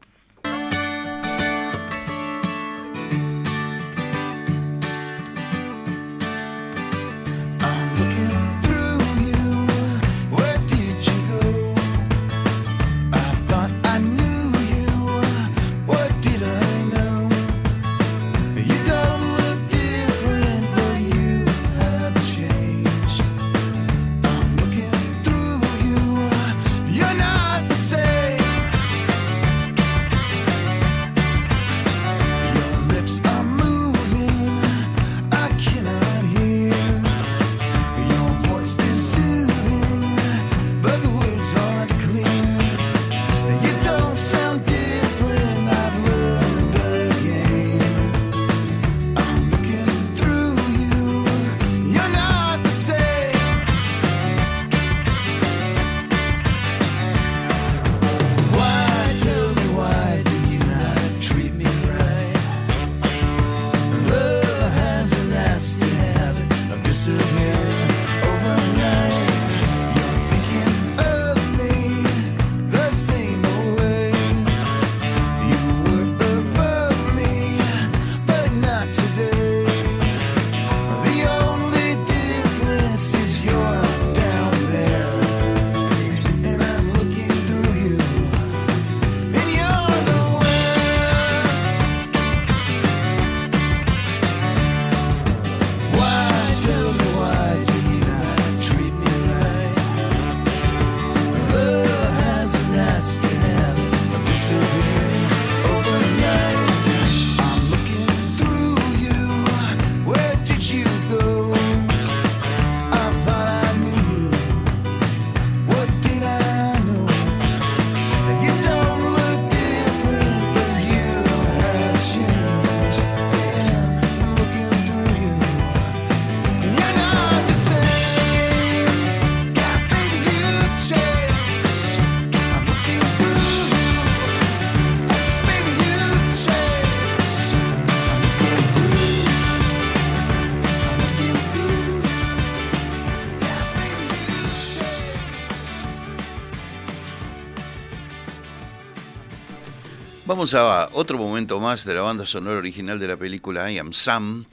Vamos 150.33 150.55
a 150.55 150.89
otro 150.93 151.19
momento 151.19 151.59
más 151.59 151.85
de 151.85 151.93
la 151.93 152.01
banda 152.01 152.25
sonora 152.25 152.57
original 152.57 152.97
de 152.97 153.07
la 153.07 153.17
película 153.17 153.71
I 153.71 153.77
Am 153.77 153.93
Sam. 153.93 154.45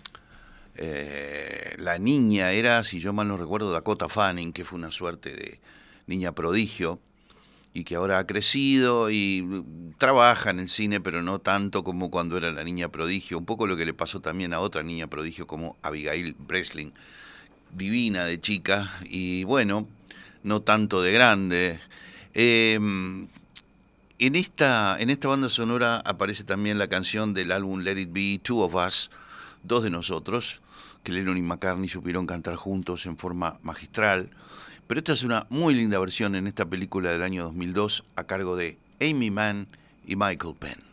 Eh, 0.75 1.75
la 1.79 1.99
niña 1.99 2.53
era, 2.53 2.85
si 2.85 3.01
yo 3.01 3.15
mal 3.15 3.29
no 3.29 3.39
recuerdo, 3.39 3.73
Dakota 3.73 4.11
Fanning, 4.11 4.53
que 4.53 4.67
fue 4.67 4.79
una 4.79 4.91
suerte 4.91 5.35
de 5.35 5.59
niña 6.07 6.33
prodigio 6.33 7.01
y 7.73 7.85
que 7.85 7.95
ahora 7.95 8.19
ha 8.19 8.27
crecido 8.27 9.11
y 9.11 9.65
trabaja 9.97 10.51
en 10.51 10.61
el 10.61 10.69
cine, 10.69 11.01
pero 11.01 11.23
no 11.23 11.39
tanto 11.39 11.83
como 11.83 12.11
cuando 12.11 12.37
era 12.37 12.53
la 12.53 12.63
niña 12.63 12.91
prodigio. 12.91 13.39
Un 13.39 13.47
poco 13.47 13.67
lo 13.67 13.75
que 13.75 13.87
le 13.87 13.95
pasó 13.95 14.21
también 14.21 14.53
a 14.53 14.61
otra 14.61 14.83
niña 14.83 15.07
prodigio 15.07 15.47
como 15.47 15.79
Abigail 15.81 16.37
Breslin, 16.39 16.93
divina 17.71 18.27
de 18.27 18.39
chica 18.39 18.99
y 19.05 19.45
bueno, 19.45 19.89
no 20.43 20.61
tanto 20.61 21.01
de 21.01 21.13
grande. 21.13 21.81
Em, 22.35 23.29
en 24.21 24.37
esta, 24.37 24.99
en 25.01 25.09
esta 25.09 25.29
banda 25.29 25.49
sonora 25.49 25.97
aparece 26.05 26.45
también 26.45 26.79
la 26.79 26.89
canción 26.89 27.33
del 27.33 27.53
álbum 27.53 27.81
Let 27.81 27.99
It 27.99 28.13
Be, 28.13 28.39
Two 28.43 28.59
of 28.59 28.75
Us, 28.75 29.11
dos 29.63 29.83
de 29.83 29.89
nosotros, 29.89 30.61
que 31.03 31.11
Lennon 31.11 31.39
y 31.39 31.43
McCartney 31.43 31.89
supieron 31.89 32.27
cantar 32.27 32.57
juntos 32.57 33.07
en 33.07 33.17
forma 33.17 33.59
magistral. 33.63 34.29
Pero 34.87 34.99
esta 34.99 35.15
es 35.15 35.23
una 35.23 35.47
muy 35.49 35.75
linda 35.75 35.99
versión 35.99 36.35
en 36.35 36.47
esta 36.47 36.67
película 36.67 37.11
del 37.11 37.23
año 37.23 37.45
2002 37.45 38.05
a 38.15 38.25
cargo 38.25 38.57
de 38.57 38.79
Amy 39.01 39.31
Mann 39.31 39.69
y 40.07 40.17
Michael 40.17 40.55
Penn. 40.59 40.90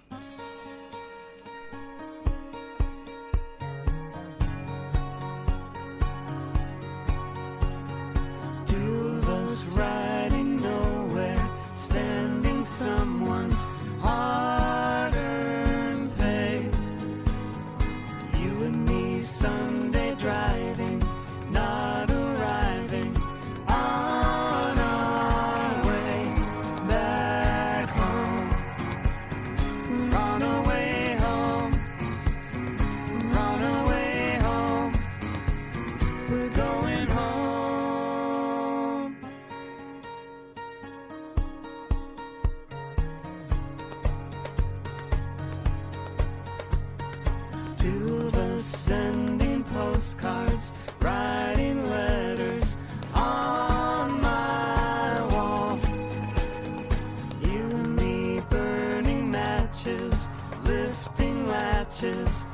touches 62.00 62.46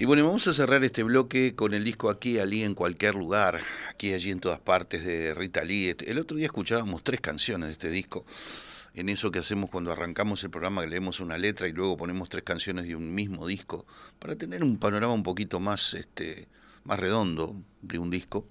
Y 0.00 0.06
bueno, 0.06 0.24
vamos 0.24 0.48
a 0.48 0.54
cerrar 0.54 0.82
este 0.82 1.02
bloque 1.02 1.54
con 1.54 1.74
el 1.74 1.84
disco 1.84 2.08
Aquí, 2.08 2.38
Allí, 2.38 2.62
en 2.62 2.74
cualquier 2.74 3.16
lugar, 3.16 3.60
aquí, 3.90 4.14
allí, 4.14 4.30
en 4.30 4.40
todas 4.40 4.58
partes 4.58 5.04
de 5.04 5.34
Rita 5.34 5.62
Lee. 5.62 5.94
El 6.06 6.18
otro 6.18 6.38
día 6.38 6.46
escuchábamos 6.46 7.04
tres 7.04 7.20
canciones 7.20 7.66
de 7.66 7.72
este 7.74 7.90
disco, 7.90 8.24
en 8.94 9.10
eso 9.10 9.30
que 9.30 9.40
hacemos 9.40 9.68
cuando 9.68 9.92
arrancamos 9.92 10.42
el 10.42 10.48
programa, 10.48 10.80
que 10.80 10.88
leemos 10.88 11.20
una 11.20 11.36
letra 11.36 11.68
y 11.68 11.72
luego 11.72 11.98
ponemos 11.98 12.30
tres 12.30 12.44
canciones 12.44 12.86
de 12.86 12.96
un 12.96 13.14
mismo 13.14 13.46
disco, 13.46 13.84
para 14.18 14.36
tener 14.36 14.64
un 14.64 14.78
panorama 14.78 15.12
un 15.12 15.22
poquito 15.22 15.60
más, 15.60 15.92
este, 15.92 16.48
más 16.84 16.98
redondo 16.98 17.54
de 17.82 17.98
un 17.98 18.08
disco. 18.08 18.46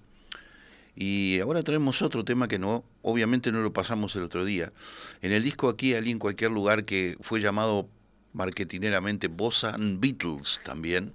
Y 0.94 1.40
ahora 1.40 1.64
tenemos 1.64 2.00
otro 2.00 2.24
tema 2.24 2.46
que 2.46 2.60
no, 2.60 2.84
obviamente 3.02 3.50
no 3.50 3.60
lo 3.60 3.72
pasamos 3.72 4.14
el 4.14 4.22
otro 4.22 4.44
día. 4.44 4.72
En 5.20 5.32
el 5.32 5.42
disco 5.42 5.68
Aquí, 5.68 5.94
Allí, 5.94 6.12
en 6.12 6.20
cualquier 6.20 6.52
lugar, 6.52 6.84
que 6.84 7.16
fue 7.20 7.40
llamado 7.40 7.88
marketineramente 8.34 9.26
Bossa 9.26 9.74
and 9.74 9.98
Beatles 9.98 10.60
también, 10.64 11.12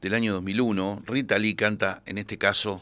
del 0.00 0.14
año 0.14 0.34
2001, 0.34 1.02
Rita 1.06 1.38
Lee 1.38 1.54
canta, 1.54 2.02
en 2.06 2.18
este 2.18 2.38
caso, 2.38 2.80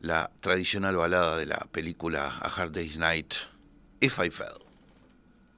la 0.00 0.30
tradicional 0.40 0.96
balada 0.96 1.36
de 1.36 1.46
la 1.46 1.66
película 1.70 2.38
A 2.40 2.48
Hard 2.48 2.72
Day's 2.72 2.98
Night, 2.98 3.34
If 4.00 4.18
I 4.18 4.30
Fell. 4.30 4.64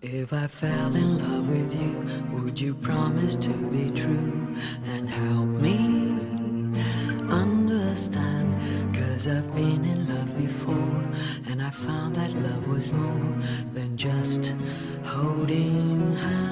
If 0.02 0.32
I 0.32 0.46
fell 0.46 0.94
in 0.94 1.18
love 1.18 1.48
with 1.48 1.72
you, 1.74 2.04
would 2.32 2.60
you 2.60 2.74
promise 2.74 3.34
to 3.36 3.50
be 3.70 3.90
true 3.90 4.54
and 4.84 5.08
help 5.08 5.46
me 5.46 5.78
understand? 7.30 8.54
Cause 8.94 9.26
I've 9.26 9.52
been 9.54 9.84
in 9.84 10.06
love 10.08 10.36
before 10.36 11.02
and 11.48 11.62
I 11.62 11.70
found 11.70 12.14
that 12.16 12.30
love 12.32 12.68
was 12.68 12.92
more 12.92 13.42
than 13.72 13.96
just 13.96 14.54
holding 15.02 16.14
hands. 16.16 16.45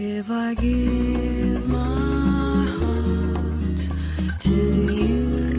If 0.00 0.30
I 0.30 0.54
give 0.54 1.68
my 1.68 2.66
heart 2.78 3.80
to 4.38 4.94
you, 4.94 5.56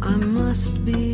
I 0.00 0.14
must 0.14 0.84
be 0.84 1.09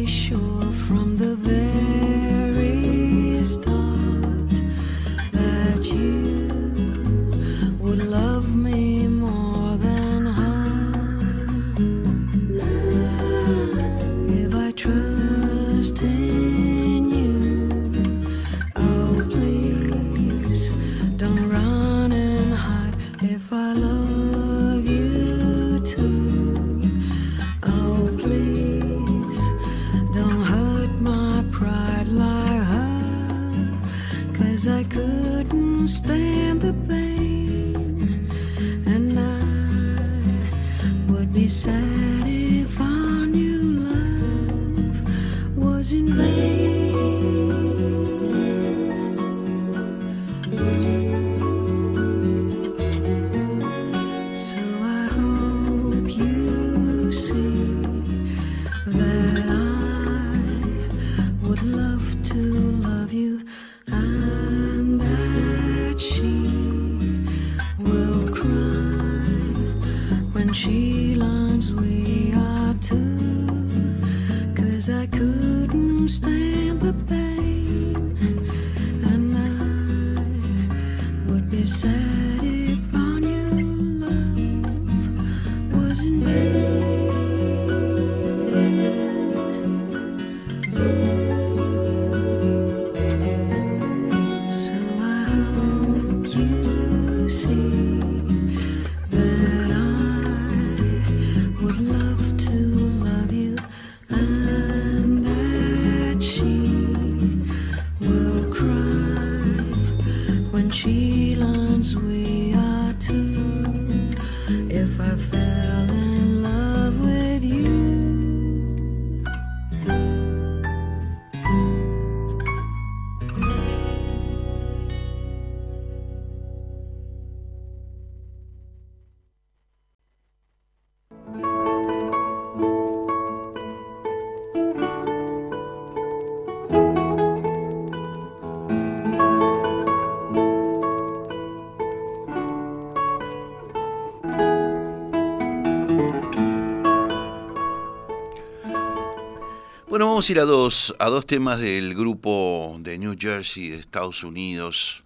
vamos 150.16 150.30
a 150.30 150.32
ir 150.32 150.40
a 150.40 150.46
dos, 150.46 150.96
a 150.98 151.10
dos 151.10 151.26
temas 151.26 151.60
del 151.60 151.94
grupo 151.94 152.78
de 152.80 152.96
New 152.96 153.16
Jersey, 153.18 153.68
de 153.68 153.80
Estados 153.80 154.24
Unidos, 154.24 155.04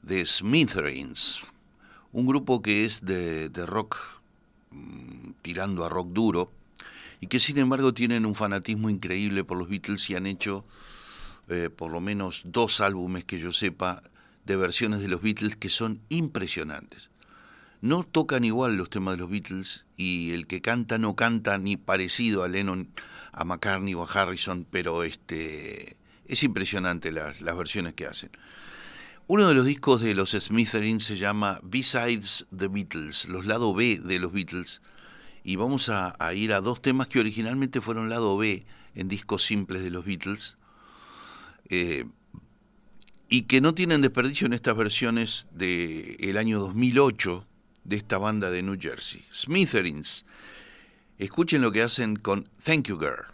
de 0.00 0.24
Smithereens. 0.24 1.40
Un 2.10 2.26
grupo 2.26 2.62
que 2.62 2.86
es 2.86 3.04
de, 3.04 3.50
rock, 3.66 3.98
mm, 4.70 5.32
tirando 5.42 5.84
a 5.84 5.90
rock 5.90 6.08
duro, 6.12 6.50
y 7.20 7.26
que 7.26 7.38
sin 7.38 7.58
embargo 7.58 7.92
tienen 7.92 8.24
un 8.24 8.34
fanatismo 8.34 8.88
increíble 8.88 9.44
por 9.44 9.58
los 9.58 9.68
Beatles 9.68 10.08
y 10.08 10.16
han 10.16 10.24
hecho 10.24 10.64
eh, 11.50 11.68
por 11.68 11.90
lo 11.92 12.00
menos 12.00 12.44
dos 12.46 12.80
álbumes 12.80 13.26
que 13.26 13.38
yo 13.38 13.52
sepa 13.52 14.02
de 14.46 14.56
versiones 14.56 15.00
de 15.00 15.08
los 15.08 15.20
Beatles 15.20 15.54
que 15.54 15.68
son 15.68 16.00
impresionantes. 16.08 17.10
No 17.82 18.04
tocan 18.04 18.46
igual 18.46 18.76
los 18.76 18.88
temas 18.88 19.16
de 19.16 19.20
los 19.20 19.28
Beatles 19.28 19.84
y 19.98 20.30
el 20.30 20.46
que 20.46 20.62
canta 20.62 20.96
no 20.96 21.14
canta 21.14 21.58
ni 21.58 21.76
parecido 21.76 22.42
a 22.42 22.48
Lennon, 22.48 22.88
a 23.34 23.44
McCartney 23.44 23.94
o 23.94 24.02
a 24.02 24.06
Harrison, 24.06 24.66
pero 24.70 25.02
este 25.02 25.96
es 26.26 26.42
impresionante 26.42 27.12
las, 27.12 27.40
las 27.40 27.56
versiones 27.56 27.94
que 27.94 28.06
hacen. 28.06 28.30
Uno 29.26 29.48
de 29.48 29.54
los 29.54 29.64
discos 29.64 30.02
de 30.02 30.14
los 30.14 30.32
Smithereens 30.32 31.04
se 31.04 31.16
llama 31.16 31.58
Besides 31.62 32.46
the 32.54 32.68
Beatles, 32.68 33.26
los 33.26 33.46
lado 33.46 33.72
B 33.72 33.98
de 33.98 34.18
los 34.18 34.32
Beatles, 34.32 34.82
y 35.42 35.56
vamos 35.56 35.88
a, 35.88 36.16
ir 36.34 36.52
a 36.52 36.60
dos 36.60 36.82
temas 36.82 37.06
que 37.06 37.20
originalmente 37.20 37.80
fueron 37.80 38.10
lado 38.10 38.36
B 38.36 38.66
en 38.94 39.08
discos 39.08 39.42
simples 39.42 39.82
de 39.82 39.90
los 39.90 40.04
Beatles, 40.04 40.58
eh, 41.70 42.04
y 43.30 43.42
que 43.42 43.62
no 43.62 43.74
tienen 43.74 44.02
desperdicio 44.02 44.46
en 44.46 44.52
estas 44.52 44.76
versiones 44.76 45.46
del 45.52 46.16
el 46.20 46.36
año 46.36 46.58
2008 46.60 47.46
de 47.84 47.96
esta 47.96 48.18
banda 48.18 48.50
de 48.50 48.62
New 48.62 48.78
Jersey. 48.78 49.24
Smithereens. 49.32 50.26
Escuchen 51.24 51.62
lo 51.62 51.72
que 51.72 51.80
hacen 51.80 52.16
con 52.16 52.50
Thank 52.62 52.88
You 52.88 52.98
Girl. 52.98 53.33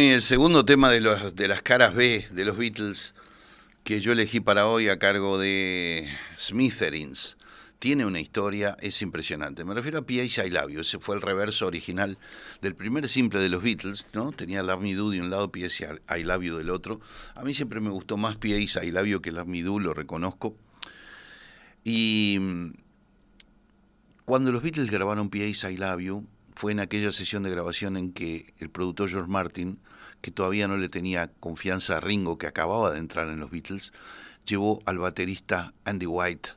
El 0.00 0.22
segundo 0.22 0.64
tema 0.64 0.88
de, 0.88 1.02
las 1.02 1.60
caras 1.60 1.94
B 1.94 2.26
de 2.30 2.44
los 2.46 2.56
Beatles 2.56 3.12
que 3.84 4.00
yo 4.00 4.12
elegí 4.12 4.40
para 4.40 4.66
hoy 4.66 4.88
a 4.88 4.98
cargo 4.98 5.38
de 5.38 6.08
Smithereens. 6.38 7.36
Tiene 7.78 8.06
una 8.06 8.18
historia, 8.18 8.78
es 8.80 9.02
impresionante. 9.02 9.62
Me 9.62 9.74
refiero 9.74 9.98
a 9.98 10.02
P.H. 10.02 10.46
I 10.46 10.48
Love 10.48 10.70
You. 10.70 10.80
Ese 10.80 10.98
fue 10.98 11.16
el 11.16 11.22
reverso 11.22 11.66
original 11.66 12.16
del 12.62 12.74
primer 12.74 13.10
simple 13.10 13.40
de 13.40 13.50
los 13.50 13.62
Beatles, 13.62 14.06
¿no? 14.14 14.32
Tenía 14.32 14.62
Love 14.62 14.80
Me 14.80 14.94
Do 14.94 15.10
de 15.10 15.20
un 15.20 15.28
lado, 15.28 15.52
P.H. 15.52 15.86
I 16.18 16.22
Love 16.22 16.44
You 16.44 16.56
del 16.56 16.70
otro. 16.70 17.02
A 17.34 17.42
mí 17.42 17.52
siempre 17.52 17.80
me 17.80 17.90
gustó 17.90 18.16
más 18.16 18.38
P.H. 18.38 18.82
I 18.82 18.90
Love 18.90 19.06
You 19.06 19.20
que 19.20 19.32
Love 19.32 19.48
Me 19.48 19.62
Do, 19.62 19.78
lo 19.78 19.92
reconozco. 19.92 20.56
Y 21.84 22.38
mm, 22.40 22.72
cuando 24.24 24.50
los 24.50 24.62
Beatles 24.62 24.90
grabaron 24.90 25.28
P.H. 25.28 25.70
I 25.70 25.76
Love 25.76 26.00
You, 26.00 26.26
fue 26.60 26.72
en 26.72 26.80
aquella 26.80 27.10
sesión 27.10 27.42
de 27.42 27.50
grabación 27.50 27.96
en 27.96 28.12
que 28.12 28.52
el 28.58 28.68
productor 28.68 29.08
George 29.08 29.30
Martin, 29.30 29.78
que 30.20 30.30
todavía 30.30 30.68
no 30.68 30.76
le 30.76 30.90
tenía 30.90 31.32
confianza 31.40 31.96
a 31.96 32.00
Ringo, 32.00 32.36
que 32.36 32.46
acababa 32.46 32.90
de 32.90 32.98
entrar 32.98 33.28
en 33.28 33.40
los 33.40 33.50
Beatles, 33.50 33.94
llevó 34.44 34.78
al 34.84 34.98
baterista 34.98 35.72
Andy 35.86 36.04
White. 36.04 36.50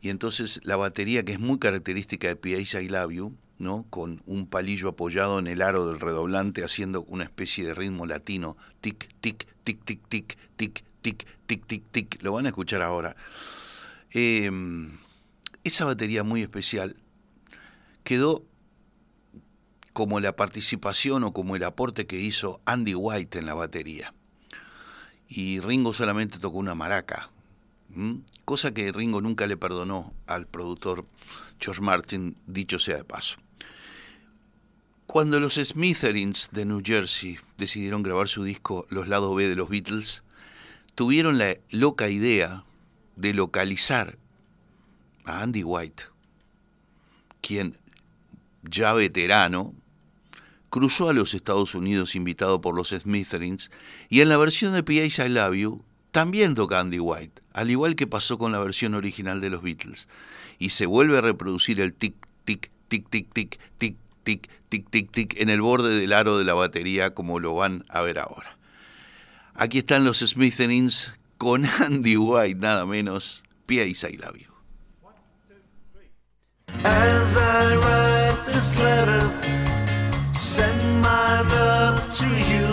Y 0.00 0.08
entonces 0.08 0.60
la 0.64 0.74
batería, 0.74 1.24
que 1.24 1.34
es 1.34 1.38
muy 1.38 1.60
característica 1.60 2.26
de 2.26 2.34
P.H. 2.34 2.82
I 2.82 2.88
Love 2.88 3.12
You, 3.12 3.36
¿no? 3.58 3.86
con 3.88 4.20
un 4.26 4.48
palillo 4.48 4.88
apoyado 4.88 5.38
en 5.38 5.46
el 5.46 5.62
aro 5.62 5.86
del 5.86 6.00
redoblante, 6.00 6.64
haciendo 6.64 7.02
una 7.02 7.22
especie 7.22 7.64
de 7.64 7.74
ritmo 7.74 8.06
latino, 8.06 8.56
tic, 8.80 9.14
tic, 9.20 9.46
tic, 9.62 9.84
tic, 9.84 10.00
tic, 10.08 10.36
tic, 10.56 10.82
tic, 11.02 11.26
tic, 11.46 11.66
tic, 11.68 11.84
tic, 11.92 12.22
lo 12.24 12.32
van 12.32 12.46
a 12.46 12.48
escuchar 12.48 12.82
ahora. 12.82 13.14
Eh, 14.10 14.50
esa 15.62 15.84
batería 15.84 16.24
muy 16.24 16.42
especial 16.42 16.96
quedó 18.02 18.49
como 19.92 20.20
la 20.20 20.36
participación 20.36 21.24
o 21.24 21.32
como 21.32 21.56
el 21.56 21.64
aporte 21.64 22.06
que 22.06 22.20
hizo 22.20 22.60
Andy 22.64 22.94
White 22.94 23.38
en 23.38 23.46
la 23.46 23.54
batería. 23.54 24.14
Y 25.28 25.60
Ringo 25.60 25.92
solamente 25.92 26.38
tocó 26.38 26.58
una 26.58 26.74
maraca, 26.74 27.30
cosa 28.44 28.72
que 28.72 28.92
Ringo 28.92 29.20
nunca 29.20 29.46
le 29.46 29.56
perdonó 29.56 30.12
al 30.26 30.46
productor 30.46 31.06
George 31.58 31.82
Martin, 31.82 32.36
dicho 32.46 32.78
sea 32.78 32.96
de 32.96 33.04
paso. 33.04 33.36
Cuando 35.06 35.40
los 35.40 35.54
Smithereens 35.54 36.50
de 36.52 36.64
New 36.64 36.82
Jersey 36.84 37.38
decidieron 37.58 38.04
grabar 38.04 38.28
su 38.28 38.44
disco 38.44 38.86
Los 38.90 39.08
lados 39.08 39.34
B 39.34 39.48
de 39.48 39.56
los 39.56 39.68
Beatles, 39.68 40.22
tuvieron 40.94 41.36
la 41.36 41.56
loca 41.70 42.08
idea 42.08 42.64
de 43.16 43.34
localizar 43.34 44.18
a 45.24 45.42
Andy 45.42 45.64
White, 45.64 46.04
quien 47.40 47.76
ya 48.62 48.92
veterano, 48.92 49.74
cruzó 50.70 51.08
a 51.08 51.12
los 51.12 51.34
Estados 51.34 51.74
Unidos 51.74 52.14
invitado 52.14 52.60
por 52.60 52.74
los 52.74 52.90
Smithereens 52.90 53.70
y 54.08 54.20
en 54.20 54.28
la 54.28 54.36
versión 54.36 54.72
de 54.72 54.82
P.A. 54.82 55.26
I 55.26 55.28
Love 55.28 55.54
You 55.56 55.84
también 56.12 56.54
toca 56.54 56.80
Andy 56.80 56.98
White, 56.98 57.42
al 57.52 57.70
igual 57.70 57.96
que 57.96 58.06
pasó 58.06 58.38
con 58.38 58.52
la 58.52 58.60
versión 58.60 58.94
original 58.94 59.40
de 59.40 59.50
los 59.50 59.62
Beatles. 59.62 60.08
Y 60.58 60.70
se 60.70 60.86
vuelve 60.86 61.18
a 61.18 61.20
reproducir 61.20 61.80
el 61.80 61.94
tic, 61.94 62.14
tic, 62.44 62.70
tic, 62.88 63.08
tic, 63.08 63.32
tic, 63.32 63.58
tic, 63.78 63.96
tic, 64.24 64.50
tic, 64.68 64.90
tic, 64.90 65.10
tic 65.10 65.40
en 65.40 65.50
el 65.50 65.60
borde 65.60 65.98
del 65.98 66.12
aro 66.12 66.38
de 66.38 66.44
la 66.44 66.54
batería 66.54 67.14
como 67.14 67.38
lo 67.38 67.54
van 67.54 67.84
a 67.88 68.02
ver 68.02 68.18
ahora. 68.18 68.56
Aquí 69.54 69.78
están 69.78 70.04
los 70.04 70.18
Smithereens 70.18 71.14
con 71.38 71.64
Andy 71.80 72.16
White, 72.16 72.60
nada 72.60 72.86
menos, 72.86 73.44
P.A. 73.66 73.86
I 73.86 74.16
Love 74.16 74.36
You. 74.36 74.49
As 76.84 77.36
I 77.36 77.76
write 77.76 78.46
this 78.46 78.78
letter, 78.78 79.22
send 80.40 81.02
my 81.02 81.42
love 81.42 81.98
to 82.20 82.28
you. 82.52 82.68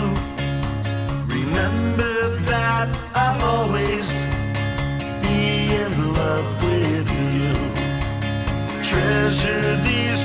Remember 1.38 2.36
that 2.52 2.88
I'll 3.14 3.42
always 3.54 4.24
be 5.22 5.74
in 5.82 6.14
love 6.14 6.48
with 6.64 7.08
you. 7.36 7.54
Treasure 8.82 9.76
these 9.84 10.17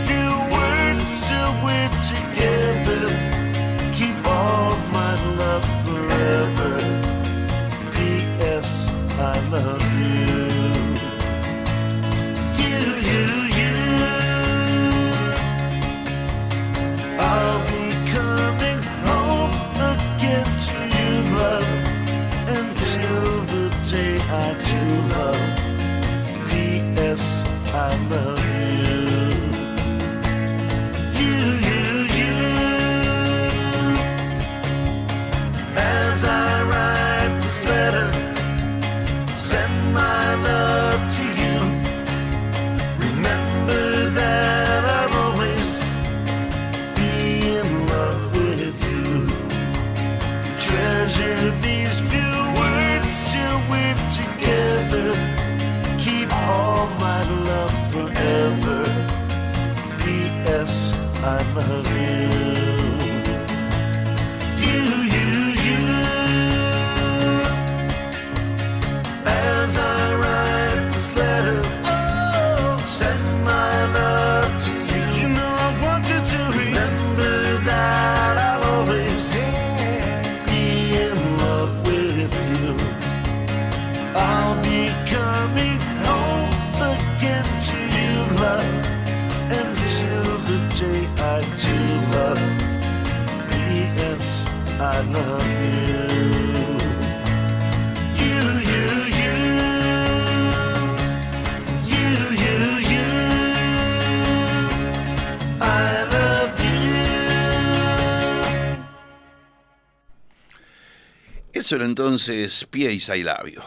Eso 111.63 111.77
entonces 111.77 112.67
Pie 112.69 112.91
y 112.91 112.99
Sailabio. 112.99 113.63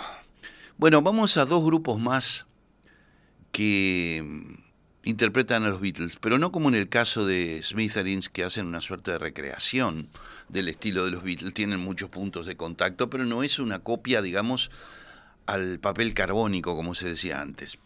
Bueno, 0.76 1.01
vamos 1.01 1.38
a 1.38 1.47
dos 1.47 1.64
grupos 1.64 1.99
más 1.99 2.44
que 3.53 4.22
interpretan 5.03 5.64
a 5.64 5.70
los 5.70 5.80
Beatles, 5.80 6.18
pero 6.20 6.36
no 6.36 6.53
como 6.53 6.68
en 6.68 6.74
el 6.74 6.90
caso 6.90 7.24
de 7.24 7.62
Smithereens, 7.64 8.28
que 8.28 8.44
hacen 8.44 8.66
una 8.66 8.82
suerte 8.82 9.12
de 9.12 9.18
recreación 9.18 10.11
del 10.51 10.68
estilo 10.68 11.07
de 11.07 11.11
los 11.11 11.22
Beatles. 11.22 11.55
Tienen 11.55 11.80
muchos 11.80 12.11
puntos 12.11 12.44
de 12.44 12.55
contacto, 12.55 13.09
pero 13.09 13.24
no 13.24 13.42
es 13.42 13.59
una 13.59 13.78
copia, 13.78 14.20
digamos, 14.20 14.70
al 15.47 15.78
papel 15.78 16.12
carbónico, 16.12 16.76
como 16.76 16.94
se 16.94 17.09
decía 17.09 17.40
antes. 17.40 17.78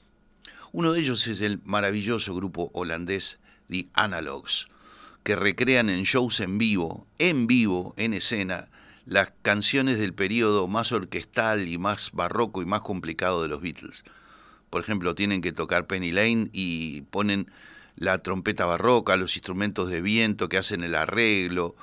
Uno 0.73 0.93
de 0.93 1.03
ellos 1.03 1.25
es 1.29 1.41
el 1.41 1.61
maravilloso 1.65 2.35
grupo 2.35 2.73
holandés 2.75 3.39
The 3.71 3.87
Analogs, 3.95 4.67
que 5.23 5.37
recrean 5.37 5.89
en 5.89 6.03
shows 6.03 6.41
en 6.41 6.59
vivo, 6.59 7.07
en 7.21 7.47
vivo, 7.47 7.95
en 7.97 8.15
escena, 8.15 8.71
las 9.05 9.33
canciones 9.43 9.99
del 9.99 10.15
periodo 10.15 10.69
más 10.69 10.93
orquestal 10.93 11.69
y 11.69 11.79
más 11.79 12.11
barroco 12.13 12.63
y 12.63 12.67
más 12.67 12.81
complicado 12.81 13.43
de 13.43 13.49
los 13.49 13.61
Beatles. 13.61 14.05
Por 14.71 14.83
ejemplo, 14.83 15.15
tienen 15.15 15.43
que 15.43 15.53
tocar 15.53 15.87
Penny 15.87 16.13
Lane 16.13 16.49
y 16.53 17.03
ponen 17.03 17.51
la 17.97 18.19
trompeta 18.19 18.67
barroca, 18.67 19.17
los 19.17 19.37
instrumentos 19.37 19.91
de 19.91 20.01
viento 20.01 20.49
que 20.49 20.59
hacen 20.59 20.83
el 20.83 20.95
arreglo, 20.95 21.75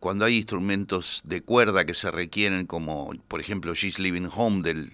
cuando 0.00 0.24
hay 0.24 0.36
instrumentos 0.36 1.22
de 1.24 1.42
cuerda 1.42 1.84
que 1.84 1.94
se 1.94 2.10
requieren, 2.10 2.66
como 2.66 3.12
por 3.28 3.40
ejemplo 3.40 3.74
She's 3.74 3.98
Living 3.98 4.28
Home 4.34 4.62
del 4.62 4.92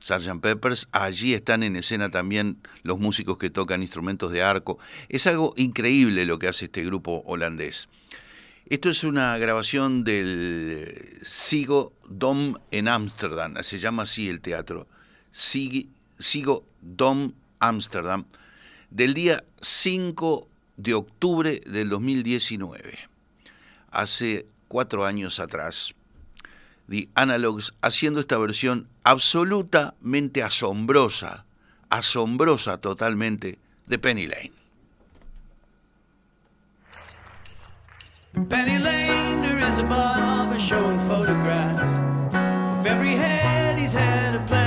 Sgt. 0.00 0.40
Peppers, 0.40 0.88
allí 0.92 1.34
están 1.34 1.62
en 1.62 1.76
escena 1.76 2.10
también 2.10 2.58
los 2.82 2.98
músicos 2.98 3.38
que 3.38 3.50
tocan 3.50 3.82
instrumentos 3.82 4.32
de 4.32 4.42
arco. 4.42 4.78
Es 5.08 5.26
algo 5.26 5.54
increíble 5.56 6.26
lo 6.26 6.38
que 6.38 6.48
hace 6.48 6.66
este 6.66 6.84
grupo 6.84 7.22
holandés. 7.26 7.88
Esto 8.68 8.90
es 8.90 9.02
una 9.02 9.38
grabación 9.38 10.04
del 10.04 11.18
Sigo 11.22 11.92
Dom 12.06 12.54
en 12.70 12.88
Ámsterdam, 12.88 13.54
se 13.62 13.78
llama 13.78 14.02
así 14.02 14.28
el 14.28 14.40
teatro. 14.42 14.86
Sig- 15.32 15.88
Sigo 16.18 16.64
Dom 16.82 17.32
Ámsterdam, 17.60 18.24
del 18.90 19.14
día 19.14 19.42
5 19.62 20.48
de 20.76 20.94
octubre 20.94 21.60
del 21.66 21.88
2019. 21.88 22.98
Hace 23.90 24.46
cuatro 24.68 25.06
años 25.06 25.40
atrás. 25.40 25.94
The 26.90 27.08
Analogs 27.14 27.74
haciendo 27.80 28.20
esta 28.20 28.36
versión 28.38 28.86
absolutamente 29.02 30.42
asombrosa, 30.42 31.44
asombrosa 31.90 32.78
totalmente, 32.78 33.58
de 33.86 33.98
Penny 33.98 34.26
Lane. 34.26 34.52
Penny 38.46 38.78
Lane, 38.78 39.42
there 39.42 39.58
is 39.58 39.78
a 39.78 39.82
barber 39.82 40.58
showing 40.60 41.00
photographs. 41.00 41.92
Of 42.80 42.86
every 42.86 43.16
head 43.16 43.78
he's 43.78 43.92
had 43.92 44.34
a 44.36 44.40
pleasure 44.46 44.57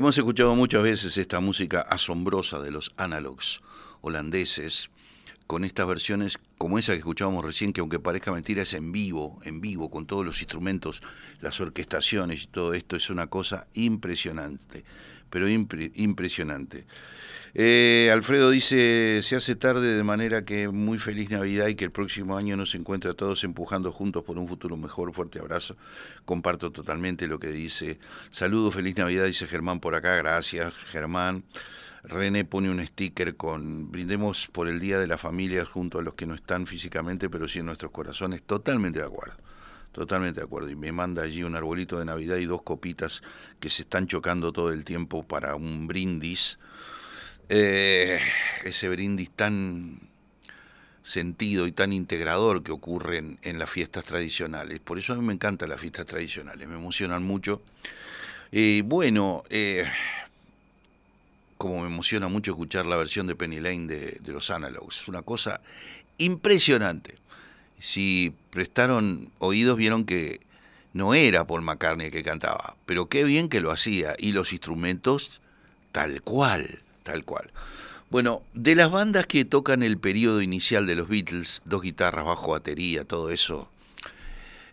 Hemos 0.00 0.16
escuchado 0.16 0.54
muchas 0.54 0.82
veces 0.82 1.18
esta 1.18 1.40
música 1.40 1.82
asombrosa 1.82 2.58
de 2.62 2.70
los 2.70 2.90
analogs 2.96 3.60
holandeses, 4.00 4.88
con 5.46 5.62
estas 5.62 5.86
versiones 5.86 6.38
como 6.56 6.78
esa 6.78 6.92
que 6.92 7.00
escuchábamos 7.00 7.44
recién, 7.44 7.74
que 7.74 7.82
aunque 7.82 7.98
parezca 7.98 8.32
mentira 8.32 8.62
es 8.62 8.72
en 8.72 8.92
vivo, 8.92 9.38
en 9.44 9.60
vivo, 9.60 9.90
con 9.90 10.06
todos 10.06 10.24
los 10.24 10.40
instrumentos, 10.40 11.02
las 11.42 11.60
orquestaciones 11.60 12.44
y 12.44 12.46
todo 12.46 12.72
esto, 12.72 12.96
es 12.96 13.10
una 13.10 13.26
cosa 13.26 13.66
impresionante, 13.74 14.86
pero 15.28 15.50
impre- 15.50 15.92
impresionante. 15.96 16.86
Eh, 17.54 18.10
Alfredo 18.12 18.50
dice, 18.50 19.20
se 19.22 19.34
hace 19.34 19.56
tarde 19.56 19.96
de 19.96 20.04
manera 20.04 20.44
que 20.44 20.68
muy 20.68 20.98
feliz 20.98 21.30
Navidad 21.30 21.66
y 21.66 21.74
que 21.74 21.84
el 21.84 21.90
próximo 21.90 22.36
año 22.36 22.56
nos 22.56 22.74
encuentre 22.74 23.10
a 23.10 23.14
todos 23.14 23.42
empujando 23.42 23.90
juntos 23.92 24.22
por 24.22 24.38
un 24.38 24.46
futuro 24.46 24.76
mejor. 24.76 25.12
Fuerte 25.12 25.40
abrazo. 25.40 25.76
Comparto 26.24 26.70
totalmente 26.70 27.26
lo 27.26 27.40
que 27.40 27.48
dice. 27.48 27.98
Saludos, 28.30 28.74
feliz 28.74 28.96
Navidad, 28.96 29.26
dice 29.26 29.46
Germán 29.46 29.80
por 29.80 29.94
acá. 29.94 30.14
Gracias, 30.16 30.72
Germán. 30.90 31.44
René 32.02 32.44
pone 32.44 32.70
un 32.70 32.84
sticker 32.86 33.36
con 33.36 33.90
brindemos 33.90 34.46
por 34.46 34.68
el 34.68 34.80
Día 34.80 34.98
de 34.98 35.06
la 35.06 35.18
Familia 35.18 35.66
junto 35.66 35.98
a 35.98 36.02
los 36.02 36.14
que 36.14 36.26
no 36.26 36.34
están 36.34 36.66
físicamente, 36.66 37.28
pero 37.28 37.46
sí 37.46 37.58
en 37.58 37.66
nuestros 37.66 37.90
corazones. 37.90 38.42
Totalmente 38.42 39.00
de 39.00 39.06
acuerdo. 39.06 39.34
Totalmente 39.92 40.40
de 40.40 40.44
acuerdo. 40.44 40.70
Y 40.70 40.76
me 40.76 40.92
manda 40.92 41.22
allí 41.24 41.42
un 41.42 41.56
arbolito 41.56 41.98
de 41.98 42.04
Navidad 42.04 42.36
y 42.36 42.46
dos 42.46 42.62
copitas 42.62 43.22
que 43.58 43.68
se 43.68 43.82
están 43.82 44.06
chocando 44.06 44.52
todo 44.52 44.72
el 44.72 44.84
tiempo 44.84 45.24
para 45.24 45.56
un 45.56 45.88
brindis. 45.88 46.58
Eh, 47.52 48.20
ese 48.64 48.88
brindis 48.88 49.28
tan 49.30 49.98
sentido 51.02 51.66
y 51.66 51.72
tan 51.72 51.92
integrador 51.92 52.62
que 52.62 52.70
ocurre 52.70 53.18
en, 53.42 53.58
las 53.58 53.68
fiestas 53.68 54.04
tradicionales. 54.04 54.78
Por 54.78 55.00
eso 55.00 55.12
a 55.12 55.16
mí 55.16 55.22
me 55.22 55.32
encantan 55.32 55.68
las 55.68 55.80
fiestas 55.80 56.06
tradicionales, 56.06 56.68
me 56.68 56.76
emocionan 56.76 57.24
mucho. 57.24 57.60
Eh, 58.52 58.82
bueno, 58.84 59.42
como 61.58 61.80
me 61.80 61.88
emociona 61.88 62.28
mucho 62.28 62.52
escuchar 62.52 62.86
la 62.86 62.96
versión 62.96 63.26
de 63.26 63.34
Penny 63.34 63.58
Lane 63.58 63.86
de, 63.86 64.32
los 64.32 64.50
Analogs, 64.50 65.02
es 65.02 65.08
una 65.08 65.22
cosa 65.22 65.60
impresionante. 66.18 67.16
Si 67.80 68.32
prestaron 68.50 69.32
oídos 69.40 69.76
vieron 69.76 70.04
que 70.04 70.40
no 70.92 71.14
era 71.14 71.46
Paul 71.46 71.62
McCartney 71.62 72.06
el 72.06 72.12
que 72.12 72.22
cantaba, 72.22 72.76
pero 72.86 73.10
qué 73.10 73.24
bien 73.24 73.48
que 73.48 73.60
lo 73.60 73.72
hacía 73.72 74.14
y 74.18 74.32
los 74.32 74.52
instrumentos 74.52 75.42
tal 75.92 76.22
cual, 76.22 76.80
tal 77.02 77.24
cual. 77.24 77.50
Bueno, 78.10 78.42
de 78.54 78.74
las 78.74 78.90
bandas 78.90 79.26
que 79.26 79.44
tocan 79.44 79.84
el 79.84 79.96
periodo 79.96 80.42
inicial 80.42 80.86
de 80.86 80.96
los 80.96 81.08
Beatles, 81.08 81.62
dos 81.64 81.82
guitarras, 81.82 82.24
bajo, 82.24 82.50
batería, 82.50 83.04
todo 83.04 83.30
eso, 83.30 83.70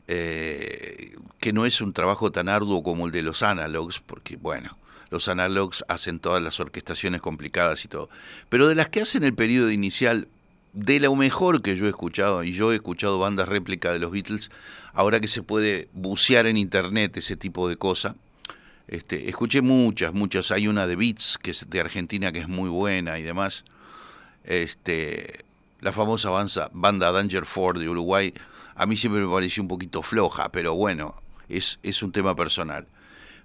eh, 0.08 1.16
que 1.40 1.54
no 1.54 1.66
es 1.66 1.80
un 1.80 1.94
trabajo 1.94 2.32
tan 2.32 2.50
arduo 2.50 2.82
como 2.82 3.06
el 3.06 3.12
de 3.12 3.22
los 3.22 3.44
analogs, 3.44 4.00
porque 4.00 4.38
bueno, 4.38 4.78
los 5.12 5.28
analogs 5.28 5.86
hacen 5.88 6.20
todas 6.20 6.42
las 6.42 6.60
orquestaciones 6.60 7.22
complicadas 7.22 7.86
y 7.86 7.88
todo, 7.88 8.10
pero 8.50 8.68
de 8.68 8.76
las 8.76 8.90
que 8.90 9.02
hacen 9.02 9.24
el 9.24 9.36
periodo 9.36 9.70
inicial, 9.70 10.28
de 10.74 11.00
lo 11.00 11.16
mejor 11.16 11.62
que 11.62 11.76
yo 11.76 11.86
he 11.86 11.90
escuchado, 11.90 12.44
y 12.44 12.54
yo 12.54 12.72
he 12.72 12.76
escuchado 12.76 13.20
bandas 13.20 13.48
réplica 13.48 13.92
de 13.92 14.00
los 14.00 14.12
Beatles, 14.12 14.50
ahora 14.94 15.20
que 15.20 15.28
se 15.28 15.44
puede 15.44 15.90
bucear 15.94 16.48
en 16.48 16.58
internet 16.58 17.18
ese 17.18 17.36
tipo 17.36 17.70
de 17.70 17.78
cosas, 17.78 18.16
este, 18.88 19.30
escuché 19.30 19.62
muchas, 19.62 20.14
muchas. 20.14 20.52
Hay 20.52 20.68
una 20.68 20.88
de 20.88 20.96
Beats, 20.96 21.38
que 21.42 21.52
es 21.52 21.70
de 21.70 21.80
Argentina, 21.80 22.32
que 22.32 22.40
es 22.40 22.48
muy 22.48 22.70
buena 22.70 23.20
y 23.20 23.24
demás. 23.24 23.66
Este, 24.44 25.44
la 25.82 25.92
famosa 25.92 26.30
banda, 26.72 27.12
Danger 27.12 27.46
Ford 27.46 27.80
de 27.80 27.90
Uruguay, 27.90 28.34
a 28.76 28.86
mí 28.86 28.96
siempre 28.96 29.22
me 29.22 29.32
pareció 29.32 29.62
un 29.62 29.68
poquito 29.68 30.02
floja, 30.02 30.50
pero 30.50 30.74
bueno, 30.76 31.22
es, 31.50 31.80
es 31.84 32.02
un 32.02 32.14
tema 32.14 32.36
personal. 32.36 32.88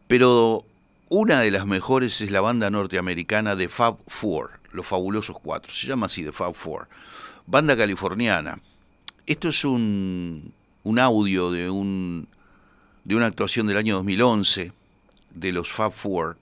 Pero 0.06 0.64
una 1.08 1.40
de 1.40 1.50
las 1.50 1.66
mejores 1.66 2.20
es 2.20 2.30
la 2.30 2.40
banda 2.40 2.70
norteamericana 2.70 3.56
de 3.56 3.68
Fab 3.68 3.96
Four, 4.06 4.60
los 4.70 4.86
fabulosos 4.86 5.36
cuatro. 5.42 5.72
Se 5.72 5.88
llama 5.88 6.06
así, 6.06 6.22
de 6.22 6.32
Fab 6.32 6.54
Four. 6.54 6.88
Banda 7.46 7.76
californiana. 7.76 8.60
Esto 9.26 9.48
es 9.48 9.64
un, 9.64 10.52
un 10.84 10.98
audio 11.00 11.50
de, 11.50 11.68
un, 11.68 12.28
de 13.04 13.16
una 13.16 13.26
actuación 13.26 13.66
del 13.66 13.78
año 13.78 13.96
2011 13.96 14.72
de 15.34 15.52
los 15.52 15.70
Fab 15.70 15.92
Four, 15.92 16.36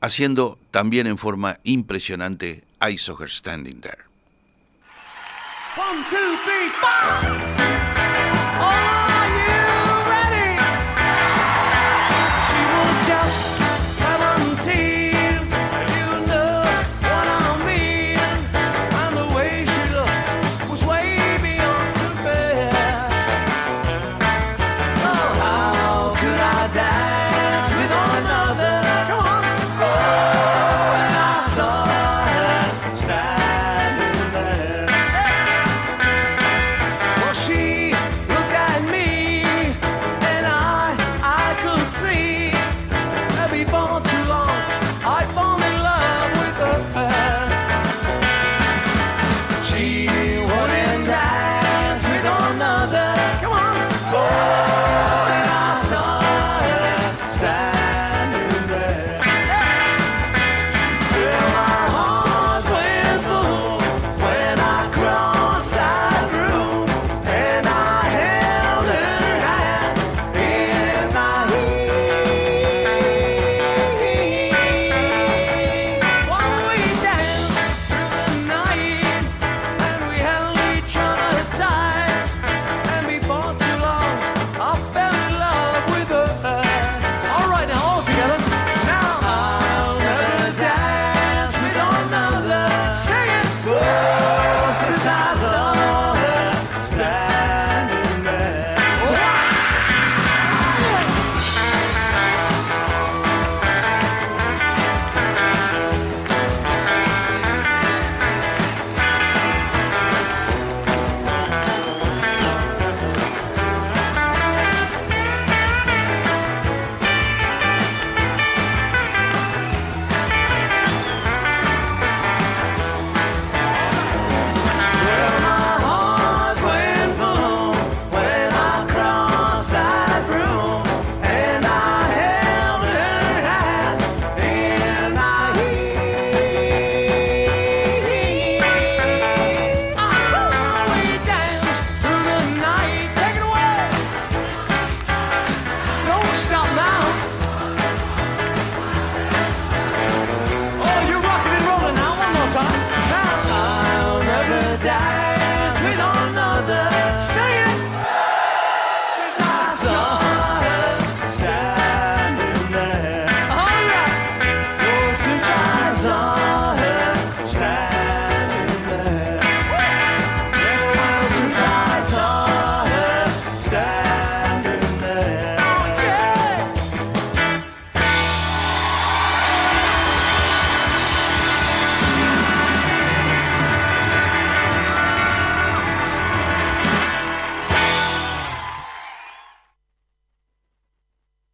haciendo 0.00 0.58
también 0.70 1.06
en 1.06 1.18
forma 1.18 1.58
impresionante 1.64 2.64
I 2.80 2.98
Saw 2.98 3.22
Her 3.22 3.30
Standing 3.30 3.80
There. 3.80 4.04